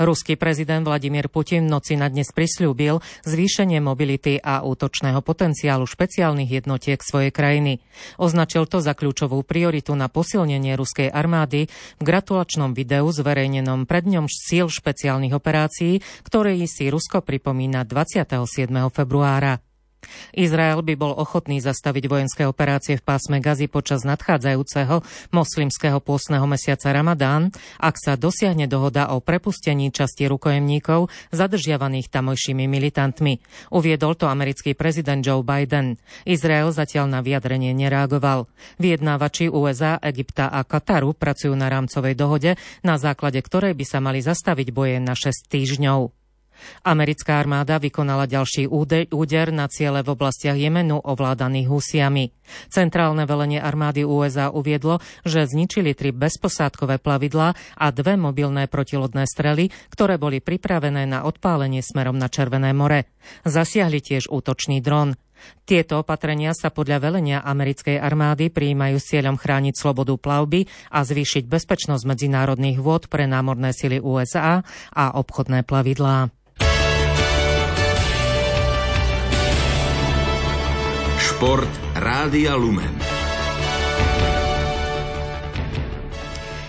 Ruský 0.00 0.34
prezident 0.34 0.82
Vladimír 0.82 1.30
Putin 1.30 1.70
v 1.70 1.72
noci 1.78 1.94
na 1.94 2.10
dnes 2.10 2.28
prisľúbil 2.34 2.98
zvýšenie 3.24 3.78
mobility 3.78 4.36
a 4.42 4.66
útočného 4.66 5.22
potenciálu 5.22 5.86
špeciálnych 5.86 6.50
jednotiek 6.50 6.98
svojej 7.00 7.32
krajiny. 7.32 7.80
Označil 8.18 8.66
to 8.66 8.82
za 8.82 8.92
kľúčovú 8.98 9.40
prioritu 9.46 9.94
na 9.94 10.10
posilnenie 10.10 10.74
ruskej 10.74 11.08
armády 11.08 11.70
v 11.70 12.02
gratulačnom 12.02 12.74
videu 12.74 13.06
zverejnenom 13.08 13.86
pred 13.86 14.04
ňom 14.10 14.26
síl 14.26 14.66
špeciálnych 14.66 15.32
operácií, 15.32 16.02
ktoré 16.26 16.58
si 16.66 16.90
Rusko 16.90 17.22
pripomína 17.22 17.86
27. 17.86 18.68
februára. 18.90 19.69
Izrael 20.32 20.80
by 20.80 20.94
bol 20.96 21.12
ochotný 21.14 21.58
zastaviť 21.60 22.04
vojenské 22.06 22.42
operácie 22.46 22.96
v 22.98 23.04
pásme 23.04 23.42
Gazy 23.42 23.66
počas 23.66 24.06
nadchádzajúceho 24.06 25.02
moslimského 25.34 25.98
pôstneho 26.00 26.44
mesiaca 26.46 26.90
Ramadán, 26.90 27.50
ak 27.80 27.96
sa 27.98 28.14
dosiahne 28.14 28.70
dohoda 28.70 29.12
o 29.12 29.18
prepustení 29.18 29.90
časti 29.90 30.30
rukojemníkov 30.30 31.10
zadržiavaných 31.34 32.12
tamojšími 32.12 32.64
militantmi. 32.66 33.42
Uviedol 33.74 34.14
to 34.16 34.30
americký 34.30 34.78
prezident 34.78 35.24
Joe 35.24 35.42
Biden. 35.42 35.98
Izrael 36.24 36.70
zatiaľ 36.70 37.10
na 37.10 37.20
vyjadrenie 37.24 37.74
nereagoval. 37.74 38.46
Vyjednávači 38.78 39.50
USA, 39.50 39.98
Egypta 40.00 40.48
a 40.52 40.62
Kataru 40.62 41.16
pracujú 41.16 41.52
na 41.56 41.66
rámcovej 41.66 42.14
dohode, 42.14 42.50
na 42.86 42.96
základe 42.96 43.40
ktorej 43.42 43.74
by 43.74 43.84
sa 43.86 43.98
mali 43.98 44.22
zastaviť 44.22 44.68
boje 44.70 44.96
na 45.02 45.16
6 45.16 45.48
týždňov. 45.50 46.19
Americká 46.82 47.40
armáda 47.40 47.80
vykonala 47.80 48.30
ďalší 48.30 48.66
úder 49.10 49.48
na 49.52 49.66
ciele 49.68 50.00
v 50.00 50.12
oblastiach 50.12 50.56
Jemenu 50.56 51.00
ovládaných 51.00 51.66
Husiami. 51.70 52.24
Centrálne 52.68 53.24
velenie 53.24 53.62
armády 53.62 54.02
USA 54.02 54.50
uviedlo, 54.50 54.98
že 55.22 55.46
zničili 55.46 55.94
tri 55.94 56.10
bezposádkové 56.10 56.98
plavidlá 56.98 57.54
a 57.78 57.86
dve 57.94 58.18
mobilné 58.18 58.66
protilodné 58.66 59.24
strely, 59.26 59.70
ktoré 59.92 60.18
boli 60.18 60.42
pripravené 60.42 61.06
na 61.06 61.22
odpálenie 61.24 61.80
smerom 61.80 62.18
na 62.18 62.26
Červené 62.26 62.74
more. 62.74 63.06
Zasiahli 63.46 64.02
tiež 64.02 64.28
útočný 64.28 64.82
dron. 64.82 65.14
Tieto 65.64 66.04
opatrenia 66.04 66.52
sa 66.52 66.68
podľa 66.68 67.00
velenia 67.00 67.40
americkej 67.40 67.96
armády 67.96 68.52
prijímajú 68.52 69.00
s 69.00 69.08
cieľom 69.08 69.40
chrániť 69.40 69.72
slobodu 69.72 70.12
plavby 70.20 70.68
a 70.92 71.00
zvýšiť 71.00 71.48
bezpečnosť 71.48 72.04
medzinárodných 72.04 72.76
vôd 72.76 73.08
pre 73.08 73.24
námorné 73.24 73.72
sily 73.72 74.04
USA 74.04 74.60
a 74.92 75.04
obchodné 75.16 75.64
plavidlá. 75.64 76.28
Šport 81.40 81.72
Rádia 81.96 82.52
Lumen. 82.52 83.00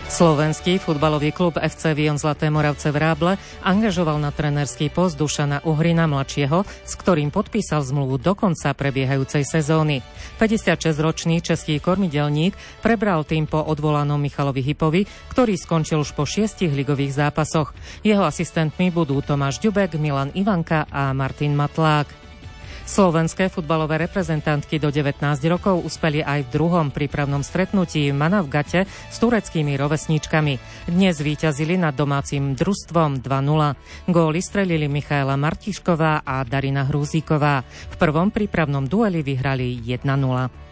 Slovenský 0.08 0.80
futbalový 0.80 1.36
klub 1.36 1.60
FC 1.60 1.92
Vion 1.92 2.16
Zlaté 2.16 2.48
Moravce 2.48 2.88
v 2.88 3.04
Ráble 3.04 3.36
angažoval 3.68 4.16
na 4.24 4.32
trenerský 4.32 4.88
post 4.88 5.20
Dušana 5.20 5.68
Uhrina 5.68 6.08
mladšieho, 6.08 6.64
s 6.88 6.94
ktorým 6.96 7.36
podpísal 7.36 7.84
zmluvu 7.84 8.16
do 8.24 8.32
konca 8.32 8.72
prebiehajúcej 8.72 9.44
sezóny. 9.44 10.00
56-ročný 10.40 11.44
český 11.44 11.84
kormidelník 11.84 12.56
prebral 12.80 13.28
tým 13.28 13.52
po 13.52 13.60
odvolanom 13.60 14.24
Michalovi 14.24 14.64
Hypovi, 14.64 15.04
ktorý 15.36 15.60
skončil 15.60 16.00
už 16.00 16.16
po 16.16 16.24
šiestich 16.24 16.72
ligových 16.72 17.28
zápasoch. 17.28 17.76
Jeho 18.08 18.24
asistentmi 18.24 18.88
budú 18.88 19.20
Tomáš 19.20 19.60
Ďubek, 19.60 20.00
Milan 20.00 20.32
Ivanka 20.32 20.88
a 20.88 21.12
Martin 21.12 21.60
Matlák. 21.60 22.21
Slovenské 22.82 23.48
futbalové 23.54 24.10
reprezentantky 24.10 24.82
do 24.82 24.90
19 24.90 25.22
rokov 25.48 25.86
uspeli 25.86 26.26
aj 26.26 26.50
v 26.50 26.52
druhom 26.54 26.88
prípravnom 26.90 27.46
stretnutí 27.46 28.10
v 28.10 28.18
Manavgate 28.18 28.90
s 28.90 29.18
tureckými 29.22 29.78
rovesníčkami. 29.78 30.54
Dnes 30.90 31.22
víťazili 31.22 31.78
nad 31.78 31.94
domácim 31.94 32.58
družstvom 32.58 33.22
2-0. 33.22 34.10
Góly 34.10 34.42
strelili 34.42 34.90
Michaela 34.90 35.38
Martišková 35.38 36.26
a 36.26 36.42
Darina 36.42 36.88
Hrúzíková. 36.88 37.62
V 37.66 37.96
prvom 38.02 38.34
prípravnom 38.34 38.90
dueli 38.90 39.22
vyhrali 39.22 39.78
1-0. 39.78 40.71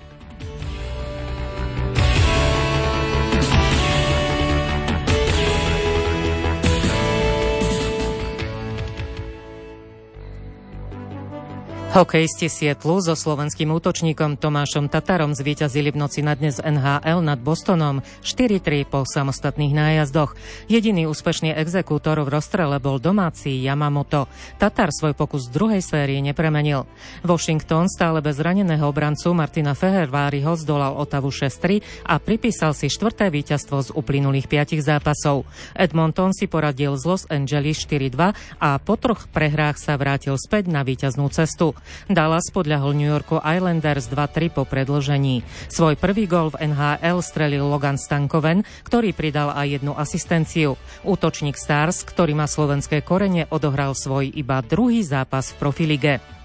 Hokejisti 11.90 12.54
Sietlu 12.54 13.02
so 13.02 13.18
slovenským 13.18 13.74
útočníkom 13.74 14.38
Tomášom 14.38 14.94
Tatarom 14.94 15.34
zvíťazili 15.34 15.90
v 15.90 15.98
noci 15.98 16.22
na 16.22 16.38
dnes 16.38 16.62
NHL 16.62 17.26
nad 17.26 17.42
Bostonom 17.42 18.06
4-3 18.22 18.86
po 18.86 19.02
samostatných 19.10 19.74
nájazdoch. 19.74 20.38
Jediný 20.70 21.10
úspešný 21.10 21.50
exekútor 21.58 22.22
v 22.22 22.30
rozstrele 22.30 22.78
bol 22.78 23.02
domáci 23.02 23.66
Yamamoto. 23.66 24.30
Tatar 24.62 24.94
svoj 24.94 25.18
pokus 25.18 25.50
druhej 25.50 25.82
série 25.82 26.22
nepremenil. 26.22 26.86
Washington 27.26 27.90
stále 27.90 28.22
bez 28.22 28.38
zraneného 28.38 28.86
obrancu 28.86 29.34
Martina 29.34 29.74
Feherváriho 29.74 30.54
zdolal 30.62 30.94
Otavu 30.94 31.34
6-3 31.34 32.06
a 32.06 32.22
pripísal 32.22 32.78
si 32.78 32.86
štvrté 32.86 33.34
víťazstvo 33.34 33.82
z 33.82 33.90
uplynulých 33.98 34.46
piatich 34.46 34.86
zápasov. 34.86 35.50
Edmonton 35.74 36.38
si 36.38 36.46
poradil 36.46 36.94
z 37.02 37.04
Los 37.10 37.26
Angeles 37.34 37.82
4-2 37.82 38.62
a 38.62 38.78
po 38.78 38.94
troch 38.94 39.26
prehrách 39.34 39.82
sa 39.82 39.98
vrátil 39.98 40.38
späť 40.38 40.70
na 40.70 40.86
víťaznú 40.86 41.26
cestu. 41.34 41.79
Dallas 42.08 42.48
podľahol 42.50 42.96
New 42.96 43.10
Yorku 43.10 43.38
Islanders 43.44 44.08
2-3 44.08 44.50
po 44.50 44.64
predlžení. 44.64 45.44
Svoj 45.68 46.00
prvý 46.00 46.26
gol 46.26 46.56
v 46.56 46.72
NHL 46.72 47.20
strelil 47.22 47.68
Logan 47.68 48.00
Stankoven, 48.00 48.64
ktorý 48.88 49.12
pridal 49.12 49.52
aj 49.52 49.82
jednu 49.82 49.94
asistenciu. 49.94 50.80
Útočník 51.04 51.60
Stars, 51.60 52.08
ktorý 52.08 52.34
má 52.34 52.48
slovenské 52.48 53.04
korene, 53.04 53.46
odohral 53.52 53.94
svoj 53.94 54.32
iba 54.32 54.64
druhý 54.64 55.04
zápas 55.04 55.52
v 55.54 55.60
profilige. 55.60 56.39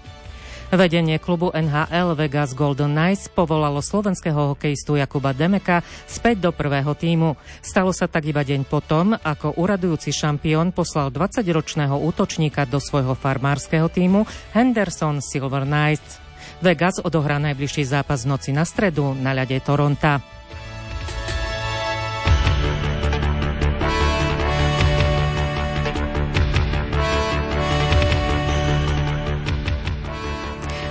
Vedenie 0.75 1.23
klubu 1.23 1.55
NHL 1.55 2.19
Vegas 2.19 2.51
Golden 2.51 2.91
Knights 2.91 3.31
povolalo 3.31 3.79
slovenského 3.79 4.51
hokejistu 4.51 4.99
Jakuba 4.99 5.31
Demeka 5.31 5.79
späť 6.03 6.43
do 6.43 6.51
prvého 6.51 6.91
týmu. 6.91 7.39
Stalo 7.63 7.95
sa 7.95 8.11
tak 8.11 8.27
iba 8.27 8.43
deň 8.43 8.67
potom, 8.67 9.15
ako 9.15 9.55
uradujúci 9.55 10.11
šampión 10.11 10.75
poslal 10.75 11.15
20-ročného 11.15 11.95
útočníka 11.95 12.67
do 12.67 12.83
svojho 12.83 13.15
farmárskeho 13.15 13.87
týmu 13.87 14.27
Henderson 14.51 15.23
Silver 15.23 15.63
Knights. 15.63 16.19
Vegas 16.59 16.99
odohrá 16.99 17.39
najbližší 17.39 17.87
zápas 17.87 18.27
v 18.27 18.35
noci 18.35 18.51
na 18.51 18.67
stredu 18.67 19.15
na 19.15 19.31
ľade 19.31 19.55
Toronta. 19.63 20.19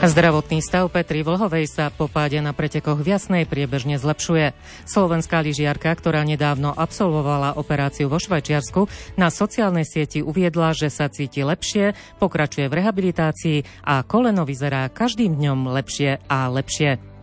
Zdravotný 0.04 0.60
stav 0.60 0.92
Petri 0.92 1.24
Vlhovej 1.24 1.64
sa 1.64 1.88
po 1.88 2.12
páde 2.12 2.36
na 2.44 2.52
pretekoch 2.52 3.00
v 3.00 3.16
Jasnej 3.16 3.48
priebežne 3.48 3.96
zlepšuje. 3.96 4.52
Slovenská 4.84 5.40
lyžiarka, 5.40 5.88
ktorá 5.96 6.20
nedávno 6.28 6.76
absolvovala 6.76 7.56
operáciu 7.56 8.12
vo 8.12 8.20
Švajčiarsku, 8.20 8.84
na 9.16 9.32
sociálnej 9.32 9.88
sieti 9.88 10.20
uviedla, 10.20 10.76
že 10.76 10.92
sa 10.92 11.08
cíti 11.08 11.40
lepšie, 11.40 11.96
pokračuje 12.20 12.68
v 12.68 12.76
rehabilitácii 12.84 13.58
a 13.80 14.04
koleno 14.04 14.44
vyzerá 14.44 14.92
každým 14.92 15.40
dňom 15.40 15.72
lepšie 15.72 16.20
a 16.28 16.52
lepšie. 16.52 17.13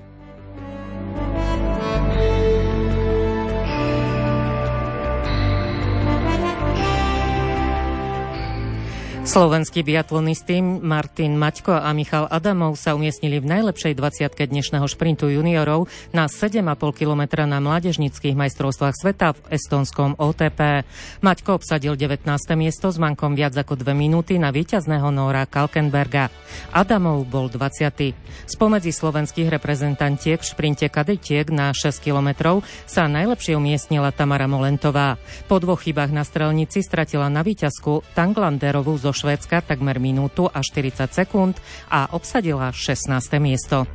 Slovenskí 9.31 9.79
biatlonisti 9.87 10.59
Martin 10.59 11.39
Maťko 11.39 11.71
a 11.71 11.95
Michal 11.95 12.27
Adamov 12.27 12.75
sa 12.75 12.99
umiestnili 12.99 13.39
v 13.39 13.47
najlepšej 13.47 13.95
20 13.95 14.27
dnešného 14.27 14.83
šprintu 14.91 15.31
juniorov 15.31 15.87
na 16.11 16.27
7,5 16.27 16.59
km 16.91 17.47
na 17.47 17.63
mládežnických 17.63 18.35
majstrovstvách 18.35 18.91
sveta 18.91 19.31
v 19.31 19.55
estonskom 19.55 20.19
OTP. 20.19 20.83
Maťko 21.23 21.63
obsadil 21.63 21.95
19. 21.95 22.27
miesto 22.59 22.91
s 22.91 22.99
mankom 22.99 23.31
viac 23.31 23.55
ako 23.55 23.79
2 23.79 23.95
minúty 23.95 24.35
na 24.35 24.51
víťazného 24.51 25.07
Nóra 25.15 25.47
Kalkenberga. 25.47 26.27
Adamov 26.75 27.23
bol 27.23 27.47
20. 27.47 28.11
Spomedzi 28.51 28.91
slovenských 28.91 29.47
reprezentantiek 29.47 30.43
v 30.43 30.49
šprinte 30.51 30.91
kadetiek 30.91 31.47
na 31.47 31.71
6 31.71 32.03
km 32.03 32.59
sa 32.83 33.07
najlepšie 33.07 33.55
umiestnila 33.55 34.11
Tamara 34.11 34.51
Molentová. 34.51 35.15
Po 35.47 35.63
dvoch 35.63 35.87
chybách 35.87 36.11
na 36.11 36.27
strelnici 36.27 36.83
stratila 36.83 37.31
na 37.31 37.47
víťazku 37.47 38.03
Tanglanderovú 38.11 38.99
zo 38.99 39.20
Švédska 39.21 39.61
takmer 39.61 40.01
minútu 40.01 40.49
a 40.49 40.65
40 40.65 41.05
sekúnd 41.13 41.61
a 41.93 42.09
obsadila 42.09 42.73
16. 42.73 43.37
miesto. 43.37 43.85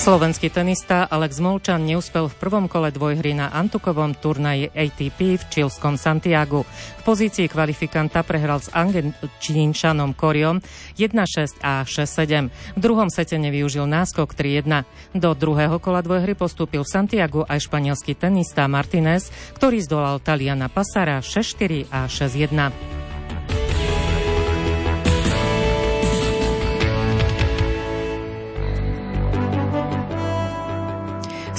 Slovenský 0.00 0.48
tenista 0.48 1.04
Alex 1.04 1.44
Molčan 1.44 1.84
neúspel 1.84 2.32
v 2.32 2.38
prvom 2.40 2.72
kole 2.72 2.88
dvojhry 2.88 3.36
na 3.36 3.52
Antukovom 3.52 4.16
turnaji 4.16 4.72
ATP 4.72 5.36
v 5.36 5.44
čilskom 5.52 6.00
Santiagu. 6.00 6.64
V 6.64 7.02
pozícii 7.04 7.44
kvalifikanta 7.52 8.24
prehral 8.24 8.64
s 8.64 8.72
Angenčíňšanom 8.72 10.16
Koriom 10.16 10.64
1-6 10.96 11.60
a 11.60 11.84
6-7. 11.84 12.48
V 12.48 12.80
druhom 12.80 13.12
sete 13.12 13.36
nevyužil 13.36 13.84
náskok 13.84 14.32
3-1. 14.32 14.88
Do 15.20 15.36
druhého 15.36 15.76
kola 15.76 16.00
dvojhry 16.00 16.32
postúpil 16.32 16.80
v 16.80 16.92
Santiagu 16.96 17.44
aj 17.44 17.68
španielský 17.68 18.16
tenista 18.16 18.64
Martinez, 18.72 19.28
ktorý 19.60 19.84
zdolal 19.84 20.16
Taliana 20.24 20.72
Pasara 20.72 21.20
6-4 21.20 21.92
a 21.92 22.08
6-1. 22.08 23.09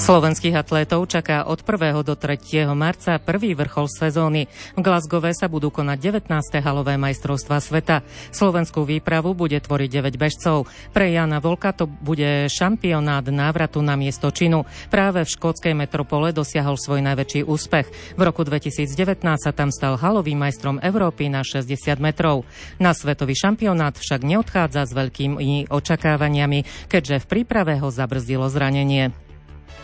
Slovenských 0.02 0.58
atlétov 0.58 1.06
čaká 1.06 1.46
od 1.46 1.62
1. 1.62 2.02
do 2.02 2.18
3. 2.18 2.66
marca 2.74 3.22
prvý 3.22 3.54
vrchol 3.54 3.86
sezóny. 3.86 4.50
V 4.74 4.82
Glasgowe 4.82 5.30
sa 5.30 5.46
budú 5.46 5.70
konať 5.70 6.26
19. 6.26 6.58
halové 6.58 6.98
majstrovstva 6.98 7.62
sveta. 7.62 8.02
Slovenskú 8.34 8.82
výpravu 8.82 9.30
bude 9.30 9.54
tvoriť 9.62 10.02
9 10.02 10.18
bežcov. 10.18 10.66
Pre 10.90 11.06
Jana 11.06 11.38
Volka 11.38 11.70
to 11.70 11.86
bude 11.86 12.50
šampionát 12.50 13.22
návratu 13.30 13.78
na 13.78 13.94
miesto 13.94 14.34
činu. 14.34 14.66
Práve 14.90 15.22
v 15.22 15.30
škótskej 15.38 15.78
metropole 15.78 16.34
dosiahol 16.34 16.74
svoj 16.74 16.98
najväčší 16.98 17.46
úspech. 17.46 18.18
V 18.18 18.22
roku 18.26 18.42
2019 18.42 19.22
sa 19.38 19.54
tam 19.54 19.70
stal 19.70 19.94
halovým 19.94 20.42
majstrom 20.42 20.82
Európy 20.82 21.30
na 21.30 21.46
60 21.46 21.78
metrov. 22.02 22.42
Na 22.82 22.90
svetový 22.90 23.38
šampionát 23.38 23.94
však 23.94 24.26
neodchádza 24.26 24.82
s 24.82 24.98
veľkými 24.98 25.70
očakávaniami, 25.70 26.90
keďže 26.90 27.22
v 27.22 27.28
príprave 27.30 27.78
ho 27.78 27.86
zabrzdilo 27.86 28.50
zranenie 28.50 29.14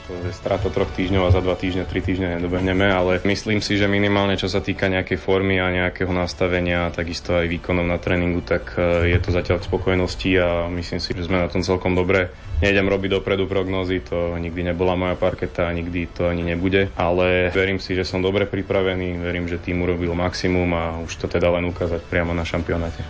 to 0.09 0.16
je 0.25 0.33
strata 0.33 0.73
troch 0.73 0.88
týždňov 0.97 1.29
a 1.29 1.35
za 1.35 1.44
dva 1.44 1.53
týždne, 1.53 1.85
tri 1.85 2.01
týždne 2.01 2.40
nedobehneme, 2.40 2.88
ale 2.88 3.21
myslím 3.29 3.61
si, 3.61 3.77
že 3.77 3.85
minimálne 3.85 4.40
čo 4.40 4.49
sa 4.49 4.64
týka 4.64 4.88
nejakej 4.88 5.21
formy 5.21 5.61
a 5.61 5.68
nejakého 5.68 6.09
nastavenia, 6.09 6.88
takisto 6.88 7.37
aj 7.37 7.44
výkonom 7.44 7.85
na 7.85 8.01
tréningu, 8.01 8.40
tak 8.40 8.73
e, 8.81 9.12
je 9.12 9.18
to 9.21 9.31
zatiaľ 9.31 9.61
k 9.61 9.68
spokojnosti 9.68 10.31
a 10.40 10.49
myslím 10.73 10.99
si, 11.05 11.12
že 11.12 11.29
sme 11.29 11.44
na 11.44 11.53
tom 11.53 11.61
celkom 11.61 11.92
dobre. 11.92 12.33
Nejdem 12.64 12.88
robiť 12.88 13.21
dopredu 13.21 13.47
prognózy, 13.47 14.03
to 14.03 14.35
nikdy 14.40 14.66
nebola 14.66 14.99
moja 14.99 15.14
parketa 15.14 15.71
nikdy 15.71 16.09
to 16.11 16.27
ani 16.27 16.42
nebude, 16.42 16.88
ale 16.97 17.53
verím 17.53 17.79
si, 17.79 17.92
že 17.92 18.09
som 18.09 18.25
dobre 18.25 18.49
pripravený, 18.49 19.21
verím, 19.21 19.47
že 19.47 19.61
tým 19.61 19.85
urobil 19.85 20.16
maximum 20.16 20.71
a 20.73 20.85
už 21.05 21.12
to 21.21 21.27
teda 21.29 21.53
len 21.53 21.68
ukázať 21.68 22.01
priamo 22.09 22.33
na 22.33 22.49
šampionáte. 22.49 23.05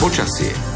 Počasie 0.00 0.73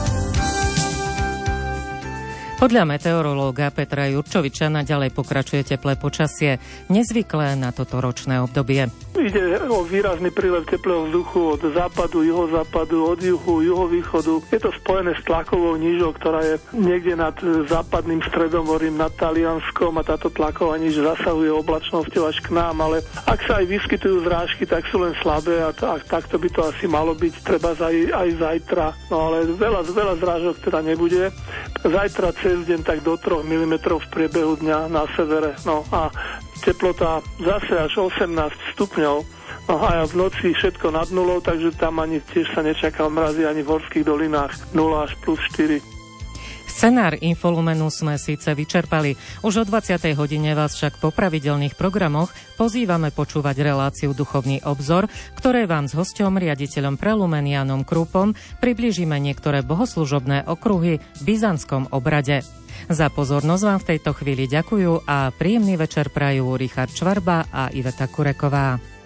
podľa 2.58 2.82
meteorológa 2.90 3.70
Petra 3.70 4.10
Jurčoviča 4.10 4.66
naďalej 4.66 5.14
pokračuje 5.14 5.62
teplé 5.62 5.94
počasie, 5.94 6.58
nezvyklé 6.90 7.54
na 7.54 7.70
toto 7.70 8.02
ročné 8.02 8.42
obdobie. 8.42 8.90
Ide 9.18 9.66
o 9.66 9.82
výrazný 9.82 10.30
prílev 10.30 10.62
teplého 10.62 11.10
vzduchu 11.10 11.58
od 11.58 11.62
západu, 11.74 12.22
juhozápadu, 12.22 13.02
od 13.02 13.18
juhu, 13.18 13.66
juhovýchodu. 13.66 14.46
Je 14.46 14.62
to 14.62 14.70
spojené 14.78 15.18
s 15.18 15.26
tlakovou 15.26 15.74
nížou, 15.74 16.14
ktorá 16.14 16.38
je 16.46 16.54
niekde 16.70 17.18
nad 17.18 17.34
západným 17.66 18.22
stredomorím, 18.30 18.94
nad 18.94 19.10
Talianskom 19.18 19.98
a 19.98 20.06
táto 20.06 20.30
tlaková 20.30 20.78
níž 20.78 21.02
zasahuje 21.02 21.50
oblačnosťou 21.50 22.30
až 22.30 22.38
k 22.46 22.54
nám, 22.54 22.78
ale 22.78 23.02
ak 23.26 23.42
sa 23.42 23.58
aj 23.58 23.66
vyskytujú 23.66 24.22
zrážky, 24.22 24.62
tak 24.70 24.86
sú 24.86 25.02
len 25.02 25.18
slabé 25.18 25.66
a, 25.66 25.74
a 25.74 25.98
takto 25.98 26.38
by 26.38 26.48
to 26.54 26.70
asi 26.70 26.86
malo 26.86 27.10
byť 27.18 27.34
treba 27.42 27.74
aj, 27.74 27.96
aj 28.14 28.28
zajtra. 28.38 28.86
No 29.10 29.34
ale 29.34 29.50
veľa, 29.50 29.82
veľa 29.82 30.14
zrážok 30.22 30.62
teda 30.62 30.78
nebude. 30.86 31.34
Zajtra 31.82 32.30
cez 32.38 32.62
deň 32.70 32.86
tak 32.86 33.02
do 33.02 33.18
3 33.18 33.42
mm 33.42 33.74
v 33.82 34.06
priebehu 34.14 34.62
dňa 34.62 34.86
na 34.86 35.10
severe. 35.18 35.58
No 35.66 35.82
a 35.90 36.06
teplota 36.60 37.22
zase 37.38 37.74
až 37.78 38.12
18 38.12 38.28
stupňov. 38.74 39.16
No 39.68 39.76
a 39.84 40.06
v 40.08 40.14
noci 40.16 40.56
všetko 40.56 40.88
nad 40.90 41.12
nulou, 41.12 41.44
takže 41.44 41.76
tam 41.76 42.00
ani 42.00 42.24
tiež 42.24 42.56
sa 42.56 42.64
nečaká 42.64 43.04
mrazy 43.08 43.44
ani 43.44 43.60
v 43.60 43.76
horských 43.76 44.04
dolinách 44.04 44.72
0 44.72 45.04
až 45.04 45.12
plus 45.20 45.40
4. 45.52 45.97
Scenár 46.78 47.18
Infolumenu 47.18 47.90
sme 47.90 48.14
síce 48.22 48.54
vyčerpali. 48.54 49.18
Už 49.42 49.54
o 49.58 49.64
20. 49.66 49.98
hodine 50.14 50.54
vás 50.54 50.78
však 50.78 51.02
po 51.02 51.10
pravidelných 51.10 51.74
programoch 51.74 52.30
pozývame 52.54 53.10
počúvať 53.10 53.66
reláciu 53.66 54.14
Duchovný 54.14 54.62
obzor, 54.62 55.10
ktoré 55.34 55.66
vám 55.66 55.90
s 55.90 55.98
hosťom, 55.98 56.38
riaditeľom 56.38 56.94
Prelumen 56.94 57.50
Janom 57.50 57.82
Krúpom 57.82 58.30
približíme 58.62 59.18
niektoré 59.18 59.66
bohoslužobné 59.66 60.46
okruhy 60.46 61.02
v 61.02 61.20
byzantskom 61.26 61.90
obrade. 61.90 62.46
Za 62.86 63.10
pozornosť 63.10 63.62
vám 63.66 63.78
v 63.82 63.88
tejto 63.90 64.14
chvíli 64.14 64.46
ďakujú 64.46 65.02
a 65.02 65.34
príjemný 65.34 65.74
večer 65.74 66.14
prajú 66.14 66.54
Richard 66.54 66.94
Čvarba 66.94 67.50
a 67.50 67.74
Iveta 67.74 68.06
Kureková. 68.06 68.97